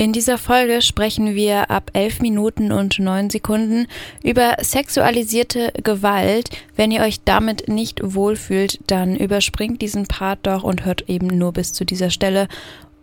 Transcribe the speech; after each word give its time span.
In 0.00 0.12
dieser 0.12 0.38
Folge 0.38 0.80
sprechen 0.80 1.34
wir 1.34 1.72
ab 1.72 1.90
11 1.92 2.20
Minuten 2.20 2.70
und 2.70 3.00
9 3.00 3.30
Sekunden 3.30 3.88
über 4.22 4.54
sexualisierte 4.60 5.72
Gewalt. 5.82 6.50
Wenn 6.76 6.92
ihr 6.92 7.00
euch 7.00 7.24
damit 7.24 7.66
nicht 7.66 7.98
wohlfühlt, 8.04 8.78
dann 8.86 9.16
überspringt 9.16 9.82
diesen 9.82 10.06
Part 10.06 10.46
doch 10.46 10.62
und 10.62 10.84
hört 10.84 11.08
eben 11.08 11.26
nur 11.26 11.52
bis 11.52 11.72
zu 11.72 11.84
dieser 11.84 12.10
Stelle 12.10 12.46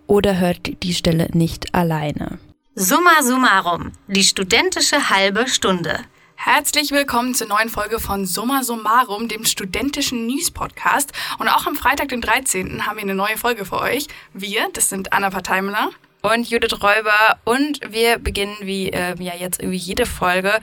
oder 0.08 0.40
hört 0.40 0.82
die 0.84 0.94
Stelle 0.94 1.28
nicht 1.34 1.76
alleine. 1.76 2.40
Summa 2.76 3.22
summarum, 3.24 3.92
die 4.08 4.24
studentische 4.24 5.10
halbe 5.10 5.50
Stunde. 5.50 6.00
Herzlich 6.36 6.92
willkommen 6.92 7.34
zur 7.34 7.48
neuen 7.48 7.68
Folge 7.68 8.00
von 8.00 8.26
Summa 8.26 8.64
Summarum, 8.64 9.28
dem 9.28 9.44
studentischen 9.44 10.28
News-Podcast. 10.28 11.12
Und 11.40 11.50
auch 11.50 11.68
am 11.68 11.76
Freitag, 11.76 12.08
den 12.08 12.22
13. 12.22 12.86
haben 12.86 12.96
wir 12.96 13.04
eine 13.04 13.16
neue 13.16 13.36
Folge 13.36 13.66
für 13.66 13.82
euch. 13.82 14.08
Wir, 14.34 14.70
das 14.72 14.88
sind 14.88 15.12
Anna 15.12 15.30
Parteimler 15.30 15.90
und 16.32 16.50
Judith 16.50 16.82
Räuber. 16.82 17.38
Und 17.44 17.80
wir 17.88 18.20
beginnen 18.20 18.56
wie 18.62 18.90
äh, 18.90 19.16
ja 19.20 19.34
jetzt 19.36 19.62
irgendwie 19.62 19.78
jede 19.78 20.06
Folge 20.06 20.54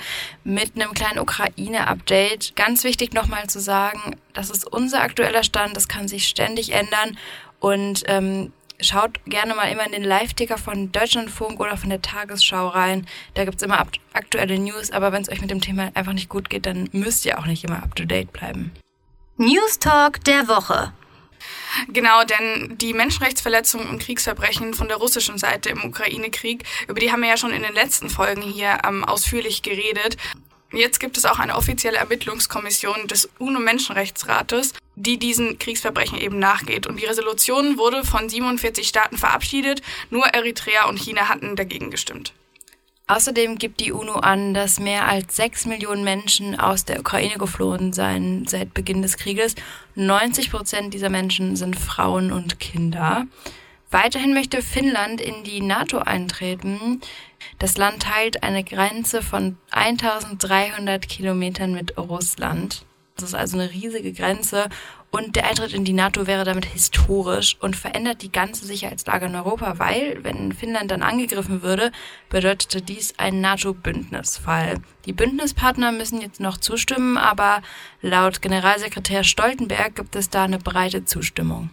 mit 0.45 0.75
einem 0.75 0.95
kleinen 0.95 1.19
Ukraine-Update. 1.19 2.57
Ganz 2.57 2.85
wichtig 2.85 3.13
nochmal 3.13 3.47
zu 3.49 3.61
sagen, 3.61 4.17
das 4.33 4.51
ist 4.51 4.67
unser 4.67 5.03
aktueller 5.03 5.43
Stand, 5.43 5.77
das 5.77 5.89
kann 5.89 6.09
sich 6.09 6.27
ständig 6.27 6.73
ändern. 6.73 7.19
Und 7.61 8.03
ähm, 8.07 8.53
schaut 8.81 9.25
gerne 9.27 9.55
mal 9.55 9.71
immer 9.71 9.87
in 9.87 9.93
den 9.93 10.05
Live-Ticker 10.05 10.59
von 10.59 10.91
Deutschlandfunk 10.93 11.61
oder 11.61 11.77
von 11.77 11.91
der 11.91 12.03
Tagesschau 12.03 12.69
rein. 12.69 13.07
Da 13.35 13.45
gibt's 13.45 13.63
immer 13.63 13.87
aktuelle 14.13 14.59
News, 14.59 14.91
aber 14.91 15.13
wenn 15.13 15.23
es 15.23 15.29
euch 15.29 15.41
mit 15.41 15.51
dem 15.51 15.61
Thema 15.61 15.91
einfach 15.95 16.13
nicht 16.13 16.29
gut 16.29 16.51
geht, 16.51 16.67
dann 16.67 16.89
müsst 16.93 17.25
ihr 17.25 17.39
auch 17.39 17.47
nicht 17.47 17.65
immer 17.65 17.83
up-to-date 17.83 18.33
bleiben. 18.33 18.73
News 19.37 19.79
Talk 19.79 20.25
der 20.25 20.49
Woche. 20.49 20.93
Genau, 21.89 22.25
denn 22.25 22.77
die 22.79 22.93
Menschenrechtsverletzungen 22.93 23.89
und 23.89 24.03
Kriegsverbrechen 24.03 24.75
von 24.75 24.89
der 24.89 24.99
russischen 24.99 25.39
Seite 25.39 25.71
im 25.71 25.85
Ukraine-Krieg, 25.85 26.65
über 26.89 27.01
die 27.01 27.11
haben 27.11 27.23
wir 27.23 27.31
ja 27.31 27.37
schon 27.37 27.53
in 27.53 27.63
den 27.63 27.75
letzten 27.75 28.11
Folgen 28.11 28.43
hier 28.43 28.79
ähm, 28.87 29.05
ausführlich 29.05 29.63
geredet. 29.63 30.17
Jetzt 30.73 31.01
gibt 31.01 31.19
es 31.19 31.27
auch 31.27 31.39
eine 31.39 31.55
offizielle 31.57 31.99
Ermittlungskommission 31.99 33.07
des 33.07 33.29
UNO-Menschenrechtsrates, 33.39 34.73
die 34.97 35.19
diesen 35.19 35.59
Kriegsverbrechen 35.59 36.19
eben 36.19 36.39
nachgeht. 36.39 36.87
Und 36.87 36.99
die 36.99 37.05
Resolution 37.05 37.77
wurde 37.77 38.05
von 38.05 38.29
47 38.29 38.89
Staaten 38.89 39.19
verabschiedet, 39.19 39.83
nur 40.09 40.27
Eritrea 40.27 40.87
und 40.89 40.99
China 40.99 41.29
hatten 41.29 41.57
dagegen 41.57 41.91
gestimmt. 41.91 42.33
Außerdem 43.09 43.59
gibt 43.59 43.81
die 43.81 43.93
UNO 43.93 44.15
an, 44.15 44.55
dass 44.55 44.81
mehr 44.81 45.07
als 45.09 45.37
sechs 45.37 45.67
Millionen 45.67 46.05
Menschen 46.05 46.59
aus 46.59 46.85
der 46.85 47.01
Ukraine 47.01 47.37
geflohen 47.37 47.93
seien 47.93 48.47
seit 48.47 48.75
Beginn 48.75 49.03
des 49.03 49.17
Krieges. 49.17 49.55
90 49.97 50.51
Prozent 50.51 50.95
dieser 50.95 51.11
Menschen 51.11 51.57
sind 51.57 51.79
Frauen 51.79 52.33
und 52.33 52.61
Kinder. 52.61 53.27
Weiterhin 53.91 54.33
möchte 54.33 54.63
Finnland 54.63 55.21
in 55.21 55.45
die 55.45 55.61
NATO 55.61 55.99
eintreten. 55.99 57.03
Das 57.59 57.77
Land 57.77 58.05
teilt 58.05 58.43
eine 58.43 58.65
Grenze 58.65 59.21
von 59.21 59.59
1300 59.71 61.07
Kilometern 61.07 61.75
mit 61.75 61.99
Russland. 61.99 62.87
Das 63.17 63.31
ist 63.31 63.35
also 63.35 63.59
eine 63.59 63.71
riesige 63.71 64.13
Grenze 64.13 64.69
und 65.15 65.37
der 65.37 65.47
Eintritt 65.47 65.75
in 65.75 65.85
die 65.85 65.93
NATO 65.93 66.27
wäre 66.27 66.45
damit 66.45 66.65
historisch 66.65 67.59
und 67.61 67.77
verändert 67.77 68.23
die 68.23 68.33
ganze 68.33 68.65
Sicherheitslage 68.65 69.27
in 69.27 69.35
Europa, 69.35 69.79
weil, 69.79 70.25
wenn 70.25 70.53
Finnland 70.53 70.91
dann 70.91 71.03
angegriffen 71.03 71.63
würde, 71.63 71.93
bedeutete 72.31 72.81
dies 72.81 73.19
einen 73.19 73.43
NATO-Bündnisfall. 73.43 74.77
Die 75.05 75.13
Bündnispartner 75.13 75.93
müssen 75.93 76.23
jetzt 76.23 76.41
noch 76.41 76.57
zustimmen, 76.57 77.19
aber 77.19 77.61
laut 78.01 78.41
Generalsekretär 78.41 79.23
Stoltenberg 79.23 79.95
gibt 79.97 80.17
es 80.17 80.31
da 80.31 80.45
eine 80.45 80.59
breite 80.59 81.05
Zustimmung. 81.05 81.69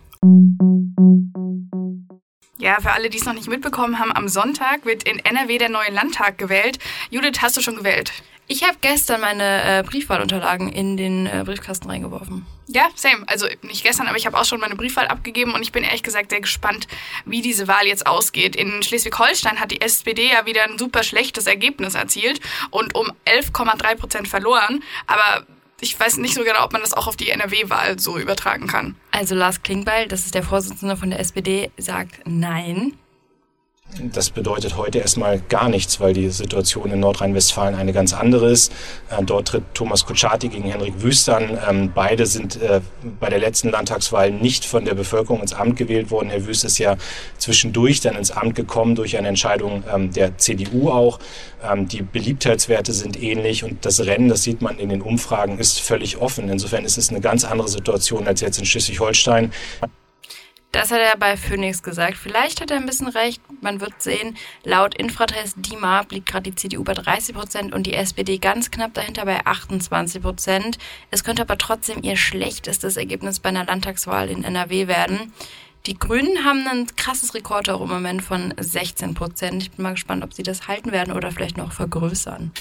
Ja, 2.58 2.82
für 2.82 2.92
alle, 2.92 3.10
die 3.10 3.18
es 3.18 3.26
noch 3.26 3.34
nicht 3.34 3.48
mitbekommen 3.48 4.00
haben, 4.00 4.14
am 4.14 4.28
Sonntag 4.28 4.86
wird 4.86 5.04
in 5.04 5.18
NRW 5.20 5.58
der 5.60 5.70
neue 5.70 5.92
Landtag 5.92 6.38
gewählt. 6.38 6.78
Judith, 7.10 7.42
hast 7.42 7.56
du 7.56 7.62
schon 7.62 7.78
gewählt? 7.78 8.12
Ich 8.52 8.64
habe 8.64 8.78
gestern 8.82 9.22
meine 9.22 9.80
äh, 9.80 9.84
Briefwahlunterlagen 9.84 10.70
in 10.70 10.98
den 10.98 11.28
äh, 11.28 11.44
Briefkasten 11.46 11.88
reingeworfen. 11.88 12.48
Ja, 12.66 12.90
same. 12.96 13.24
Also 13.28 13.46
nicht 13.62 13.84
gestern, 13.84 14.08
aber 14.08 14.18
ich 14.18 14.26
habe 14.26 14.40
auch 14.40 14.44
schon 14.44 14.60
meine 14.60 14.76
Briefwahl 14.76 15.08
abgegeben 15.08 15.54
und 15.54 15.62
ich 15.62 15.72
bin 15.72 15.84
ehrlich 15.84 16.02
gesagt 16.02 16.32
sehr 16.32 16.42
gespannt, 16.42 16.88
wie 17.26 17.44
diese 17.44 17.68
Wahl 17.68 17.86
jetzt 17.86 18.08
ausgeht. 18.08 18.56
In 18.56 18.82
Schleswig-Holstein 18.82 19.60
hat 19.60 19.70
die 19.70 19.82
SPD 19.82 20.32
ja 20.32 20.48
wieder 20.48 20.64
ein 20.64 20.80
super 20.80 21.04
schlechtes 21.04 21.46
Ergebnis 21.46 21.94
erzielt 21.94 22.42
und 22.72 22.96
um 22.96 23.12
11,3 23.28 23.96
Prozent 23.96 24.28
verloren. 24.28 24.82
Aber 25.06 25.46
ich 25.80 26.00
weiß 26.00 26.18
nicht 26.18 26.34
so 26.34 26.44
genau, 26.44 26.64
ob 26.66 26.74
man 26.74 26.82
das 26.82 26.94
auch 26.94 27.06
auf 27.06 27.18
die 27.18 27.30
NRW-Wahl 27.30 28.00
so 28.00 28.18
übertragen 28.18 28.66
kann. 28.66 28.96
Also 29.12 29.36
Lars 29.36 29.62
Klingbeil, 29.62 30.08
das 30.08 30.26
ist 30.26 30.34
der 30.34 30.44
Vorsitzende 30.44 30.98
von 30.98 31.12
der 31.12 31.20
SPD, 31.20 31.70
sagt 31.78 32.22
nein. 32.26 32.98
Das 33.98 34.30
bedeutet 34.30 34.78
heute 34.78 35.00
erstmal 35.00 35.40
gar 35.40 35.68
nichts, 35.68 36.00
weil 36.00 36.14
die 36.14 36.30
Situation 36.30 36.92
in 36.92 37.00
Nordrhein-Westfalen 37.00 37.74
eine 37.74 37.92
ganz 37.92 38.14
andere 38.14 38.50
ist. 38.52 38.72
Äh, 39.10 39.24
dort 39.24 39.48
tritt 39.48 39.64
Thomas 39.74 40.06
Kutschaty 40.06 40.50
gegen 40.50 40.70
Henrik 40.70 41.02
Wüst 41.02 41.28
an. 41.28 41.58
Ähm, 41.68 41.92
beide 41.94 42.28
sind 42.28 42.62
äh, 42.62 42.82
bei 43.20 43.30
der 43.30 43.40
letzten 43.40 43.70
Landtagswahl 43.70 44.32
nicht 44.32 44.64
von 44.64 44.86
der 44.86 44.94
Bevölkerung 44.94 45.42
ins 45.42 45.54
Amt 45.54 45.76
gewählt 45.76 46.12
worden. 46.12 46.30
Herr 46.30 46.46
Wüst 46.46 46.64
ist 46.64 46.78
ja 46.78 46.98
zwischendurch 47.40 48.00
dann 48.00 48.16
ins 48.16 48.30
Amt 48.30 48.56
gekommen 48.56 48.94
durch 48.94 49.18
eine 49.18 49.28
Entscheidung 49.28 49.84
ähm, 49.92 50.14
der 50.14 50.38
CDU 50.38 50.90
auch. 50.92 51.20
Ähm, 51.64 51.88
die 51.88 52.04
Beliebtheitswerte 52.04 52.94
sind 52.94 53.22
ähnlich 53.22 53.64
und 53.64 53.86
das 53.86 54.00
Rennen, 54.02 54.30
das 54.30 54.44
sieht 54.44 54.62
man 54.62 54.78
in 54.78 54.90
den 54.90 55.02
Umfragen, 55.02 55.58
ist 55.58 55.82
völlig 55.82 56.18
offen. 56.18 56.48
Insofern 56.50 56.86
ist 56.86 56.98
es 57.00 57.10
eine 57.10 57.22
ganz 57.22 57.44
andere 57.44 57.68
Situation 57.68 58.28
als 58.28 58.42
jetzt 58.42 58.60
in 58.60 58.66
Schleswig-Holstein. 58.66 59.52
Das 60.72 60.92
hat 60.92 61.00
er 61.00 61.18
bei 61.18 61.36
Phoenix 61.36 61.82
gesagt. 61.82 62.16
Vielleicht 62.16 62.62
hat 62.62 62.70
er 62.70 62.78
ein 62.78 62.86
bisschen 62.86 63.08
recht. 63.08 63.42
Man 63.62 63.82
wird 63.82 64.02
sehen. 64.02 64.38
Laut 64.64 64.96
Infratest 64.96 65.56
DIMAP 65.58 66.12
liegt 66.12 66.28
gerade 66.28 66.52
die 66.52 66.56
CDU 66.56 66.84
bei 66.84 66.94
30 66.94 67.36
Prozent 67.36 67.74
und 67.74 67.88
die 67.88 67.96
SPD 67.96 68.38
ganz 68.38 68.70
knapp 68.70 68.94
dahinter 68.94 69.26
bei 69.26 69.44
28 69.46 70.22
Prozent. 70.22 70.78
Es 71.10 71.24
könnte 71.24 71.42
aber 71.42 71.58
trotzdem 71.58 72.04
ihr 72.04 72.16
schlechtestes 72.16 72.98
Ergebnis 72.98 73.40
bei 73.40 73.50
einer 73.50 73.66
Landtagswahl 73.66 74.30
in 74.30 74.44
NRW 74.44 74.88
werden. 74.88 75.34
Die 75.88 75.98
Grünen 75.98 76.46
haben 76.46 76.68
ein 76.68 76.88
krasses 76.96 77.34
Rekord 77.34 77.70
auch 77.70 77.82
im 77.82 77.90
Moment 77.90 78.22
von 78.22 78.54
16 78.60 79.16
Prozent. 79.16 79.64
Ich 79.64 79.72
bin 79.72 79.84
mal 79.84 79.94
gespannt, 79.94 80.24
ob 80.24 80.34
sie 80.36 80.44
das 80.44 80.68
halten 80.68 80.92
werden 80.92 81.14
oder 81.14 81.32
vielleicht 81.32 81.58
noch 81.58 81.72
vergrößern. 81.72 82.52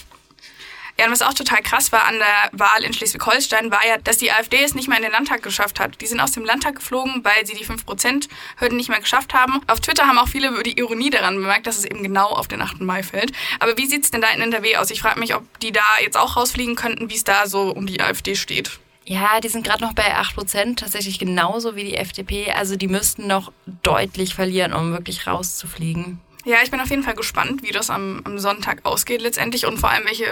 Ja, 0.98 1.06
und 1.06 1.12
was 1.12 1.22
auch 1.22 1.34
total 1.34 1.62
krass 1.62 1.92
war 1.92 2.06
an 2.06 2.18
der 2.18 2.50
Wahl 2.52 2.82
in 2.82 2.92
Schleswig-Holstein, 2.92 3.70
war 3.70 3.86
ja, 3.86 3.98
dass 3.98 4.18
die 4.18 4.32
AfD 4.32 4.64
es 4.64 4.74
nicht 4.74 4.88
mehr 4.88 4.96
in 4.96 5.04
den 5.04 5.12
Landtag 5.12 5.44
geschafft 5.44 5.78
hat. 5.78 6.00
Die 6.00 6.06
sind 6.06 6.18
aus 6.18 6.32
dem 6.32 6.44
Landtag 6.44 6.74
geflogen, 6.76 7.22
weil 7.22 7.46
sie 7.46 7.54
die 7.54 7.64
5%-Hürden 7.64 8.76
nicht 8.76 8.88
mehr 8.88 8.98
geschafft 8.98 9.32
haben. 9.32 9.60
Auf 9.68 9.78
Twitter 9.78 10.08
haben 10.08 10.18
auch 10.18 10.26
viele 10.26 10.60
die 10.64 10.76
Ironie 10.76 11.10
daran 11.10 11.36
bemerkt, 11.36 11.68
dass 11.68 11.78
es 11.78 11.84
eben 11.84 12.02
genau 12.02 12.26
auf 12.26 12.48
den 12.48 12.60
8. 12.60 12.80
Mai 12.80 13.04
fällt. 13.04 13.30
Aber 13.60 13.76
wie 13.76 13.86
sieht's 13.86 14.10
denn 14.10 14.20
da 14.20 14.28
in 14.30 14.40
NRW 14.40 14.76
aus? 14.76 14.90
Ich 14.90 15.00
frage 15.00 15.20
mich, 15.20 15.36
ob 15.36 15.44
die 15.60 15.70
da 15.70 15.84
jetzt 16.02 16.16
auch 16.16 16.36
rausfliegen 16.36 16.74
könnten, 16.74 17.10
wie 17.10 17.14
es 17.14 17.22
da 17.22 17.46
so 17.46 17.70
um 17.70 17.86
die 17.86 18.00
AfD 18.00 18.34
steht. 18.34 18.80
Ja, 19.04 19.40
die 19.40 19.48
sind 19.48 19.64
gerade 19.64 19.82
noch 19.82 19.94
bei 19.94 20.16
8%, 20.16 20.76
tatsächlich 20.76 21.20
genauso 21.20 21.76
wie 21.76 21.84
die 21.84 21.96
FDP. 21.96 22.50
Also 22.52 22.76
die 22.76 22.88
müssten 22.88 23.28
noch 23.28 23.52
deutlich 23.82 24.34
verlieren, 24.34 24.72
um 24.72 24.92
wirklich 24.92 25.26
rauszufliegen. 25.28 26.20
Ja, 26.48 26.56
ich 26.64 26.70
bin 26.70 26.80
auf 26.80 26.88
jeden 26.88 27.02
Fall 27.02 27.14
gespannt, 27.14 27.62
wie 27.62 27.72
das 27.72 27.90
am, 27.90 28.22
am 28.24 28.38
Sonntag 28.38 28.86
ausgeht 28.86 29.20
letztendlich 29.20 29.66
und 29.66 29.76
vor 29.76 29.90
allem, 29.90 30.06
welche 30.06 30.24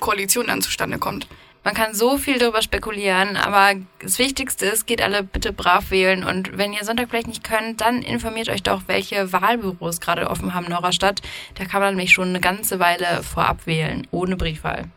Koalition 0.00 0.48
dann 0.48 0.60
zustande 0.60 0.98
kommt. 0.98 1.26
Man 1.64 1.72
kann 1.72 1.94
so 1.94 2.18
viel 2.18 2.38
darüber 2.38 2.60
spekulieren, 2.60 3.38
aber 3.38 3.80
das 3.98 4.18
Wichtigste 4.18 4.66
ist, 4.66 4.86
geht 4.86 5.00
alle 5.00 5.22
bitte 5.22 5.54
brav 5.54 5.90
wählen. 5.90 6.24
Und 6.24 6.58
wenn 6.58 6.74
ihr 6.74 6.84
Sonntag 6.84 7.08
vielleicht 7.08 7.28
nicht 7.28 7.42
könnt, 7.42 7.80
dann 7.80 8.02
informiert 8.02 8.50
euch 8.50 8.62
doch, 8.62 8.82
welche 8.86 9.32
Wahlbüros 9.32 10.00
gerade 10.02 10.28
offen 10.28 10.52
haben 10.52 10.66
in 10.66 10.74
eurer 10.74 10.92
Stadt. 10.92 11.22
Da 11.54 11.64
kann 11.64 11.80
man 11.80 11.94
nämlich 11.94 12.12
schon 12.12 12.28
eine 12.28 12.40
ganze 12.40 12.78
Weile 12.78 13.22
vorab 13.22 13.66
wählen, 13.66 14.06
ohne 14.10 14.36
Briefwahl. 14.36 14.90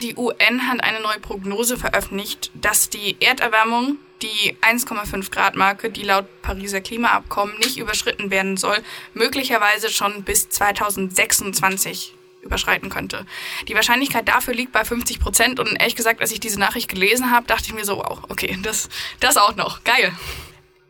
Die 0.00 0.14
UN 0.16 0.68
hat 0.68 0.84
eine 0.84 1.00
neue 1.00 1.18
Prognose 1.18 1.76
veröffentlicht, 1.76 2.52
dass 2.54 2.88
die 2.88 3.16
Erderwärmung 3.18 3.96
die 4.22 4.56
1,5 4.60 5.30
Grad 5.30 5.56
Marke, 5.56 5.90
die 5.90 6.02
laut 6.02 6.26
Pariser 6.42 6.80
Klimaabkommen 6.80 7.58
nicht 7.58 7.78
überschritten 7.78 8.30
werden 8.30 8.56
soll, 8.56 8.78
möglicherweise 9.14 9.90
schon 9.90 10.22
bis 10.24 10.48
2026 10.48 12.14
überschreiten 12.42 12.88
könnte. 12.88 13.26
Die 13.68 13.74
Wahrscheinlichkeit 13.74 14.28
dafür 14.28 14.54
liegt 14.54 14.72
bei 14.72 14.84
50 14.84 15.20
Prozent 15.20 15.60
und 15.60 15.76
ehrlich 15.76 15.96
gesagt, 15.96 16.20
als 16.20 16.32
ich 16.32 16.40
diese 16.40 16.58
Nachricht 16.58 16.88
gelesen 16.88 17.30
habe, 17.30 17.46
dachte 17.46 17.64
ich 17.66 17.74
mir 17.74 17.84
so, 17.84 17.98
wow, 17.98 18.20
okay, 18.28 18.58
das, 18.62 18.88
das 19.20 19.36
auch 19.36 19.56
noch, 19.56 19.84
geil. 19.84 20.12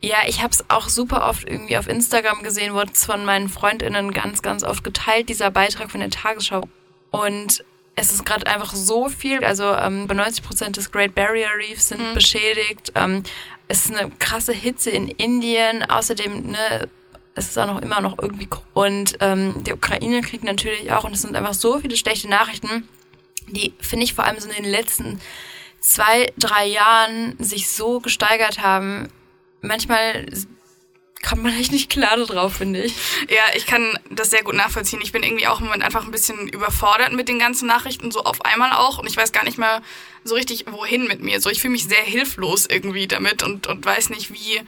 Ja, 0.02 0.19
ich 0.26 0.43
habe 0.43 0.52
es 0.52 0.64
auch 0.70 0.88
super 0.88 1.28
oft 1.28 1.46
irgendwie 1.46 1.76
auf 1.76 1.87
Instagram 1.87 2.43
gesehen, 2.43 2.72
wurde 2.72 2.93
es 2.94 3.04
von 3.04 3.25
meinen 3.25 3.49
Freundinnen 3.49 4.12
ganz, 4.12 4.40
ganz 4.40 4.64
oft 4.64 4.82
geteilt, 4.82 5.28
dieser 5.28 5.50
Beitrag 5.50 5.90
von 5.90 6.00
der 6.00 6.10
Tagesschau. 6.10 6.62
Und 7.10 7.64
es 8.00 8.12
ist 8.12 8.25
gerade 8.25 8.47
einfach 8.47 8.75
so 8.75 9.08
viel. 9.08 9.44
Also 9.44 9.75
ähm, 9.75 10.06
bei 10.06 10.14
90 10.14 10.43
Prozent 10.43 10.76
des 10.76 10.91
Great 10.91 11.14
Barrier 11.14 11.50
Reefs 11.58 11.88
sind 11.88 12.00
mhm. 12.00 12.14
beschädigt. 12.14 12.93
Ähm, 12.94 13.23
es 13.69 13.85
ist 13.85 13.97
eine 13.97 14.11
krasse 14.19 14.52
Hitze 14.52 14.91
in 14.91 15.08
Indien. 15.08 15.88
Außerdem, 15.88 16.50
ne, 16.50 16.88
es 17.35 17.49
ist 17.49 17.58
auch 17.58 17.67
noch 17.67 17.82
immer 17.82 18.00
noch 18.00 18.19
irgendwie 18.20 18.49
und 18.75 19.17
ähm, 19.20 19.62
der 19.64 19.75
Ukraine 19.75 20.20
kriegt 20.23 20.44
natürlich 20.44 20.93
auch 20.93 21.05
und 21.05 21.12
es 21.14 21.23
sind 21.23 21.37
einfach 21.37 21.55
so 21.55 21.79
viele 21.79 21.97
schlechte 21.97 22.29
Nachrichten, 22.29 22.88
die 23.49 23.73
finde 23.81 24.05
ich 24.05 24.14
vor 24.14 24.25
allem 24.25 24.41
so 24.41 24.49
in 24.49 24.62
den 24.62 24.70
letzten 24.70 25.20
zwei, 25.81 26.32
drei 26.37 26.67
Jahren 26.67 27.37
sich 27.38 27.70
so 27.70 28.00
gesteigert 28.00 28.61
haben. 28.61 29.08
Manchmal 29.62 30.26
kommt 31.22 31.43
man 31.43 31.52
echt 31.58 31.72
nicht 31.72 31.90
klar 31.90 32.17
drauf, 32.17 32.55
finde 32.55 32.82
ich. 32.82 32.94
Ja, 33.28 33.43
ich 33.55 33.67
kann 33.67 33.99
das 34.11 34.31
sehr 34.31 34.43
gut 34.43 34.55
nachvollziehen. 34.55 35.00
Ich 35.02 35.12
bin 35.12 35.22
irgendwie 35.22 35.46
auch 35.46 35.61
im 35.61 35.67
Moment 35.67 35.82
einfach 35.82 36.05
ein 36.05 36.11
bisschen 36.11 36.49
überfordert 36.49 37.12
mit 37.12 37.28
den 37.28 37.38
ganzen 37.38 37.67
Nachrichten, 37.67 38.11
so 38.11 38.25
auf 38.25 38.44
einmal 38.44 38.72
auch. 38.72 38.99
Und 38.99 39.06
ich 39.06 39.17
weiß 39.17 39.32
gar 39.32 39.44
nicht 39.44 39.58
mehr 39.58 39.82
so 40.25 40.34
richtig, 40.34 40.64
wohin 40.70 41.06
mit 41.06 41.22
mir. 41.22 41.40
So, 41.40 41.50
ich 41.50 41.61
fühle 41.61 41.72
mich 41.72 41.84
sehr 41.84 42.02
hilflos 42.02 42.67
irgendwie 42.67 43.06
damit 43.06 43.43
und, 43.43 43.67
und 43.67 43.84
weiß 43.84 44.11
nicht, 44.11 44.32
wie, 44.32 44.62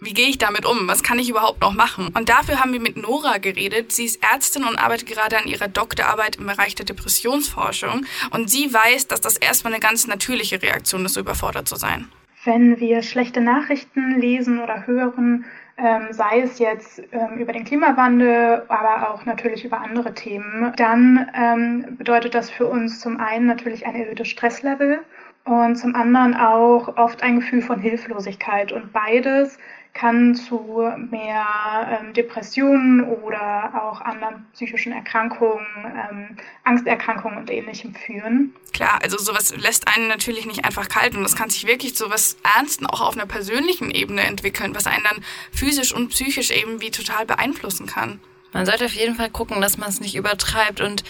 wie 0.00 0.14
gehe 0.14 0.28
ich 0.28 0.38
damit 0.38 0.66
um? 0.66 0.88
Was 0.88 1.04
kann 1.04 1.20
ich 1.20 1.28
überhaupt 1.28 1.60
noch 1.60 1.72
machen? 1.72 2.08
Und 2.08 2.28
dafür 2.28 2.58
haben 2.58 2.72
wir 2.72 2.80
mit 2.80 2.96
Nora 2.96 3.38
geredet. 3.38 3.92
Sie 3.92 4.04
ist 4.04 4.22
Ärztin 4.22 4.64
und 4.64 4.76
arbeitet 4.76 5.08
gerade 5.08 5.38
an 5.38 5.46
ihrer 5.46 5.68
Doktorarbeit 5.68 6.36
im 6.36 6.46
Bereich 6.46 6.74
der 6.74 6.86
Depressionsforschung. 6.86 8.06
Und 8.30 8.50
sie 8.50 8.72
weiß, 8.72 9.06
dass 9.06 9.20
das 9.20 9.36
erstmal 9.36 9.72
eine 9.72 9.80
ganz 9.80 10.08
natürliche 10.08 10.60
Reaktion 10.60 11.04
ist, 11.06 11.14
so 11.14 11.20
überfordert 11.20 11.68
zu 11.68 11.76
sein. 11.76 12.10
Wenn 12.44 12.80
wir 12.80 13.02
schlechte 13.02 13.40
Nachrichten 13.40 14.18
lesen 14.18 14.60
oder 14.60 14.86
hören, 14.86 15.44
ähm, 15.76 16.08
sei 16.10 16.40
es 16.40 16.58
jetzt 16.58 17.00
ähm, 17.12 17.38
über 17.38 17.52
den 17.52 17.64
Klimawandel, 17.64 18.64
aber 18.68 19.10
auch 19.10 19.24
natürlich 19.24 19.64
über 19.64 19.80
andere 19.80 20.12
Themen, 20.12 20.72
dann 20.76 21.30
ähm, 21.34 21.96
bedeutet 21.96 22.34
das 22.34 22.50
für 22.50 22.66
uns 22.66 23.00
zum 23.00 23.18
einen 23.18 23.46
natürlich 23.46 23.86
ein 23.86 23.94
erhöhtes 23.94 24.28
Stresslevel 24.28 25.00
und 25.44 25.76
zum 25.76 25.94
anderen 25.94 26.34
auch 26.34 26.96
oft 26.96 27.22
ein 27.22 27.36
Gefühl 27.36 27.62
von 27.62 27.80
Hilflosigkeit. 27.80 28.72
Und 28.72 28.92
beides 28.92 29.58
kann 29.94 30.34
zu 30.34 30.90
mehr 31.10 32.00
ähm, 32.00 32.14
Depressionen 32.14 33.04
oder 33.04 33.82
auch 33.82 34.00
anderen 34.00 34.46
psychischen 34.54 34.92
Erkrankungen, 34.92 35.66
ähm, 35.84 36.36
Angsterkrankungen 36.64 37.38
und 37.38 37.50
ähnlichem 37.50 37.94
führen. 37.94 38.54
Klar, 38.72 39.00
also 39.02 39.18
sowas 39.18 39.54
lässt 39.56 39.88
einen 39.88 40.08
natürlich 40.08 40.46
nicht 40.46 40.64
einfach 40.64 40.88
kalt 40.88 41.14
und 41.14 41.22
das 41.22 41.36
kann 41.36 41.50
sich 41.50 41.66
wirklich 41.66 41.94
zu 41.94 42.10
was 42.10 42.38
Ernsten 42.56 42.86
auch 42.86 43.02
auf 43.02 43.14
einer 43.14 43.26
persönlichen 43.26 43.90
Ebene 43.90 44.22
entwickeln, 44.22 44.74
was 44.74 44.86
einen 44.86 45.04
dann 45.04 45.22
physisch 45.52 45.94
und 45.94 46.08
psychisch 46.08 46.50
eben 46.50 46.80
wie 46.80 46.90
total 46.90 47.26
beeinflussen 47.26 47.86
kann. 47.86 48.20
Man 48.52 48.66
sollte 48.66 48.84
auf 48.86 48.92
jeden 48.92 49.14
Fall 49.14 49.30
gucken, 49.30 49.60
dass 49.60 49.78
man 49.78 49.88
es 49.88 50.00
nicht 50.00 50.14
übertreibt 50.14 50.80
und 50.80 51.04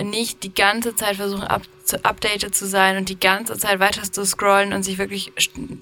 nicht 0.00 0.42
die 0.42 0.54
ganze 0.54 0.94
Zeit 0.94 1.16
versuchen, 1.16 1.44
up 1.44 1.62
zu 1.84 2.04
updated 2.04 2.54
zu 2.54 2.66
sein 2.66 2.96
und 2.96 3.08
die 3.08 3.18
ganze 3.18 3.58
Zeit 3.58 3.80
weiter 3.80 4.02
zu 4.02 4.24
scrollen 4.24 4.72
und 4.72 4.84
sich 4.84 4.98
wirklich 4.98 5.32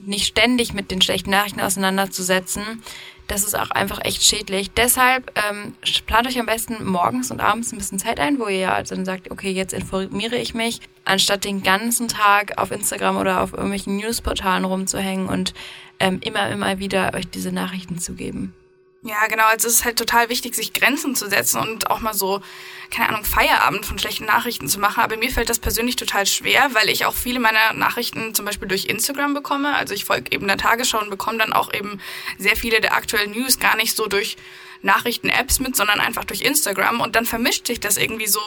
nicht 0.07 0.27
ständig 0.27 0.73
mit 0.73 0.91
den 0.91 1.03
schlechten 1.03 1.31
Nachrichten 1.31 1.61
auseinanderzusetzen. 1.61 2.83
Das 3.29 3.45
ist 3.45 3.55
auch 3.55 3.71
einfach 3.71 4.01
echt 4.05 4.25
schädlich. 4.25 4.73
Deshalb 4.73 5.31
ähm, 5.39 5.75
plant 6.07 6.27
euch 6.27 6.41
am 6.41 6.47
besten 6.47 6.85
morgens 6.85 7.31
und 7.31 7.41
abends 7.41 7.71
ein 7.71 7.79
bisschen 7.79 8.01
Zeit 8.01 8.19
ein, 8.19 8.41
wo 8.41 8.49
ihr 8.49 8.59
ja 8.59 8.83
dann 8.83 9.05
sagt, 9.05 9.31
okay, 9.31 9.53
jetzt 9.53 9.73
informiere 9.73 10.37
ich 10.37 10.53
mich, 10.53 10.81
anstatt 11.05 11.45
den 11.45 11.63
ganzen 11.63 12.09
Tag 12.09 12.59
auf 12.59 12.73
Instagram 12.73 13.19
oder 13.19 13.43
auf 13.43 13.53
irgendwelchen 13.53 13.97
Newsportalen 13.99 14.65
rumzuhängen 14.65 15.29
und 15.29 15.55
ähm, 16.01 16.19
immer, 16.25 16.49
immer 16.49 16.81
wieder 16.81 17.15
euch 17.15 17.29
diese 17.29 17.53
Nachrichten 17.53 17.99
zu 17.99 18.15
geben. 18.15 18.53
Ja, 19.03 19.27
genau. 19.29 19.45
Also 19.47 19.67
es 19.67 19.75
ist 19.77 19.85
halt 19.87 19.99
total 19.99 20.29
wichtig, 20.29 20.55
sich 20.55 20.75
Grenzen 20.75 21.15
zu 21.15 21.29
setzen 21.31 21.59
und 21.59 21.91
auch 21.91 22.01
mal 22.01 22.13
so, 22.13 22.43
keine 22.91 23.09
Ahnung, 23.09 23.25
Feierabend 23.25 23.87
von 23.87 23.99
schlechten 23.99 24.27
Nachrichten 24.27 24.69
zu 24.69 24.79
machen. 24.79 25.03
Aber 25.03 25.17
mir 25.17 25.31
fällt 25.31 25.49
das 25.49 25.59
persönlich 25.59 25.97
total 25.97 26.27
schwer, 26.27 26.75
weil 26.75 26.91
ich 26.91 27.07
auch 27.07 27.15
viele 27.15 27.41
meiner 27.41 27.73
Nachrichten 27.73 28.35
zum 28.35 28.45
Beispiel 28.45 28.69
durch 28.69 28.85
Instagram 28.87 29.33
bekomme. 29.33 29.75
Also 29.75 29.95
ich 29.95 30.05
folge 30.05 30.31
eben 30.33 30.47
der 30.47 30.59
Tagesschau 30.59 31.01
und 31.01 31.09
bekomme 31.09 31.39
dann 31.39 31.55
auch 31.55 31.73
eben 31.73 31.99
sehr 32.37 32.57
viele 32.57 32.83
der 32.83 32.95
aktuellen 32.95 33.31
News 33.31 33.59
gar 33.59 33.77
nicht 33.77 33.97
so 33.97 34.07
durch 34.07 34.37
Nachrichten-Apps 34.83 35.61
mit, 35.61 35.77
sondern 35.77 36.01
einfach 36.01 36.25
durch 36.25 36.43
Instagram. 36.43 37.01
Und 37.01 37.17
dann 37.17 37.27
vermischt 37.27 37.67
sich 37.67 37.81
das 37.81 37.97
irgendwie 37.97 38.27
so 38.27 38.41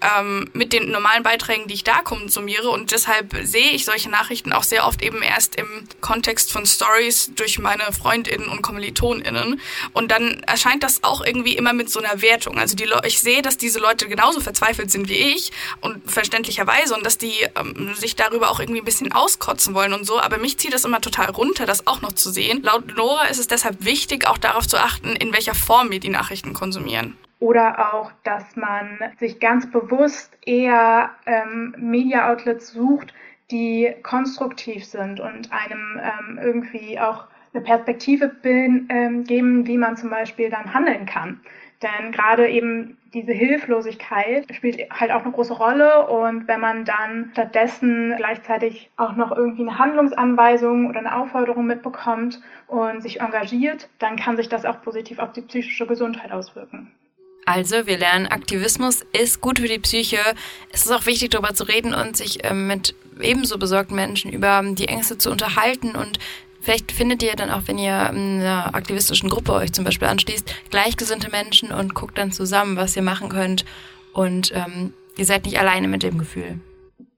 ähm, 0.00 0.48
mit 0.52 0.72
den 0.72 0.90
normalen 0.90 1.22
Beiträgen, 1.22 1.68
die 1.68 1.74
ich 1.74 1.84
da 1.84 2.00
konsumiere. 2.00 2.70
Und 2.70 2.92
deshalb 2.92 3.36
sehe 3.42 3.70
ich 3.72 3.84
solche 3.84 4.10
Nachrichten 4.10 4.52
auch 4.52 4.62
sehr 4.62 4.86
oft 4.86 5.02
eben 5.02 5.22
erst 5.22 5.56
im 5.56 5.86
Kontext 6.00 6.52
von 6.52 6.66
Stories 6.66 7.32
durch 7.36 7.58
meine 7.58 7.84
FreundInnen 7.92 8.48
und 8.48 8.62
KommilitonInnen. 8.62 9.60
Und 9.92 10.10
dann 10.10 10.42
erscheint 10.46 10.82
das 10.82 11.04
auch 11.04 11.24
irgendwie 11.24 11.56
immer 11.56 11.72
mit 11.72 11.90
so 11.90 12.00
einer 12.00 12.22
Wertung. 12.22 12.58
Also 12.58 12.76
die 12.76 12.90
ich 13.04 13.20
sehe, 13.20 13.42
dass 13.42 13.56
diese 13.56 13.78
Leute 13.78 14.08
genauso 14.08 14.40
verzweifelt 14.40 14.90
sind 14.90 15.08
wie 15.08 15.34
ich 15.34 15.52
und 15.80 16.10
verständlicherweise 16.10 16.94
und 16.94 17.04
dass 17.04 17.18
die 17.18 17.34
ähm, 17.56 17.94
sich 17.94 18.16
darüber 18.16 18.50
auch 18.50 18.58
irgendwie 18.58 18.80
ein 18.80 18.84
bisschen 18.84 19.12
auskotzen 19.12 19.74
wollen 19.74 19.92
und 19.92 20.04
so. 20.04 20.20
Aber 20.20 20.38
mich 20.38 20.58
zieht 20.58 20.72
das 20.72 20.84
immer 20.84 21.00
total 21.00 21.30
runter, 21.30 21.66
das 21.66 21.86
auch 21.86 22.00
noch 22.00 22.12
zu 22.12 22.30
sehen. 22.30 22.62
Laut 22.62 22.96
Nora 22.96 23.26
ist 23.26 23.38
es 23.38 23.46
deshalb 23.46 23.84
wichtig, 23.84 24.26
auch 24.26 24.38
darauf 24.38 24.66
zu 24.66 24.78
achten, 24.78 25.14
in 25.16 25.32
welcher 25.32 25.54
Form 25.60 25.90
wir 25.90 26.00
die 26.00 26.08
Nachrichten 26.08 26.52
konsumieren. 26.52 27.16
Oder 27.38 27.94
auch, 27.94 28.12
dass 28.24 28.56
man 28.56 28.98
sich 29.18 29.40
ganz 29.40 29.70
bewusst 29.70 30.36
eher 30.44 31.10
ähm, 31.26 31.74
Media-Outlets 31.78 32.72
sucht, 32.72 33.14
die 33.50 33.94
konstruktiv 34.02 34.84
sind 34.84 35.20
und 35.20 35.50
einem 35.50 36.00
ähm, 36.00 36.38
irgendwie 36.40 37.00
auch 37.00 37.24
eine 37.52 37.62
Perspektive 37.62 38.28
bilden, 38.28 38.88
ähm, 38.90 39.24
geben, 39.24 39.66
wie 39.66 39.78
man 39.78 39.96
zum 39.96 40.10
Beispiel 40.10 40.50
dann 40.50 40.72
handeln 40.72 41.06
kann. 41.06 41.40
Denn 41.82 42.12
gerade 42.12 42.48
eben 42.48 42.98
diese 43.14 43.32
Hilflosigkeit 43.32 44.46
spielt 44.54 44.90
halt 44.90 45.10
auch 45.10 45.22
eine 45.22 45.32
große 45.32 45.54
Rolle 45.54 46.06
und 46.06 46.46
wenn 46.46 46.60
man 46.60 46.84
dann 46.84 47.30
stattdessen 47.32 48.14
gleichzeitig 48.16 48.90
auch 48.96 49.16
noch 49.16 49.34
irgendwie 49.34 49.62
eine 49.62 49.78
Handlungsanweisung 49.78 50.88
oder 50.88 51.00
eine 51.00 51.16
Aufforderung 51.16 51.66
mitbekommt 51.66 52.40
und 52.66 53.02
sich 53.02 53.20
engagiert, 53.20 53.88
dann 53.98 54.16
kann 54.16 54.36
sich 54.36 54.48
das 54.48 54.64
auch 54.64 54.82
positiv 54.82 55.18
auf 55.18 55.32
die 55.32 55.40
psychische 55.40 55.86
Gesundheit 55.86 56.32
auswirken. 56.32 56.92
Also, 57.46 57.86
wir 57.86 57.98
lernen, 57.98 58.26
Aktivismus 58.26 59.02
ist 59.12 59.40
gut 59.40 59.58
für 59.58 59.66
die 59.66 59.78
Psyche. 59.78 60.18
Es 60.72 60.84
ist 60.84 60.92
auch 60.92 61.06
wichtig, 61.06 61.30
darüber 61.30 61.54
zu 61.54 61.64
reden 61.64 61.94
und 61.94 62.16
sich 62.16 62.44
ähm, 62.44 62.68
mit 62.68 62.94
ebenso 63.20 63.58
besorgten 63.58 63.96
Menschen 63.96 64.30
über 64.32 64.62
die 64.64 64.86
Ängste 64.86 65.18
zu 65.18 65.30
unterhalten. 65.30 65.96
Und 65.96 66.18
vielleicht 66.60 66.92
findet 66.92 67.22
ihr 67.22 67.34
dann 67.36 67.50
auch, 67.50 67.62
wenn 67.66 67.78
ihr 67.78 68.10
einer 68.10 68.74
aktivistischen 68.74 69.28
Gruppe 69.30 69.52
euch 69.52 69.72
zum 69.72 69.84
Beispiel 69.84 70.08
anschließt, 70.08 70.70
gleichgesinnte 70.70 71.30
Menschen 71.30 71.72
und 71.72 71.94
guckt 71.94 72.18
dann 72.18 72.32
zusammen, 72.32 72.76
was 72.76 72.96
ihr 72.96 73.02
machen 73.02 73.28
könnt. 73.28 73.64
Und 74.12 74.52
ähm, 74.54 74.92
ihr 75.16 75.24
seid 75.24 75.44
nicht 75.44 75.58
alleine 75.58 75.88
mit 75.88 76.02
dem 76.02 76.18
Gefühl. 76.18 76.60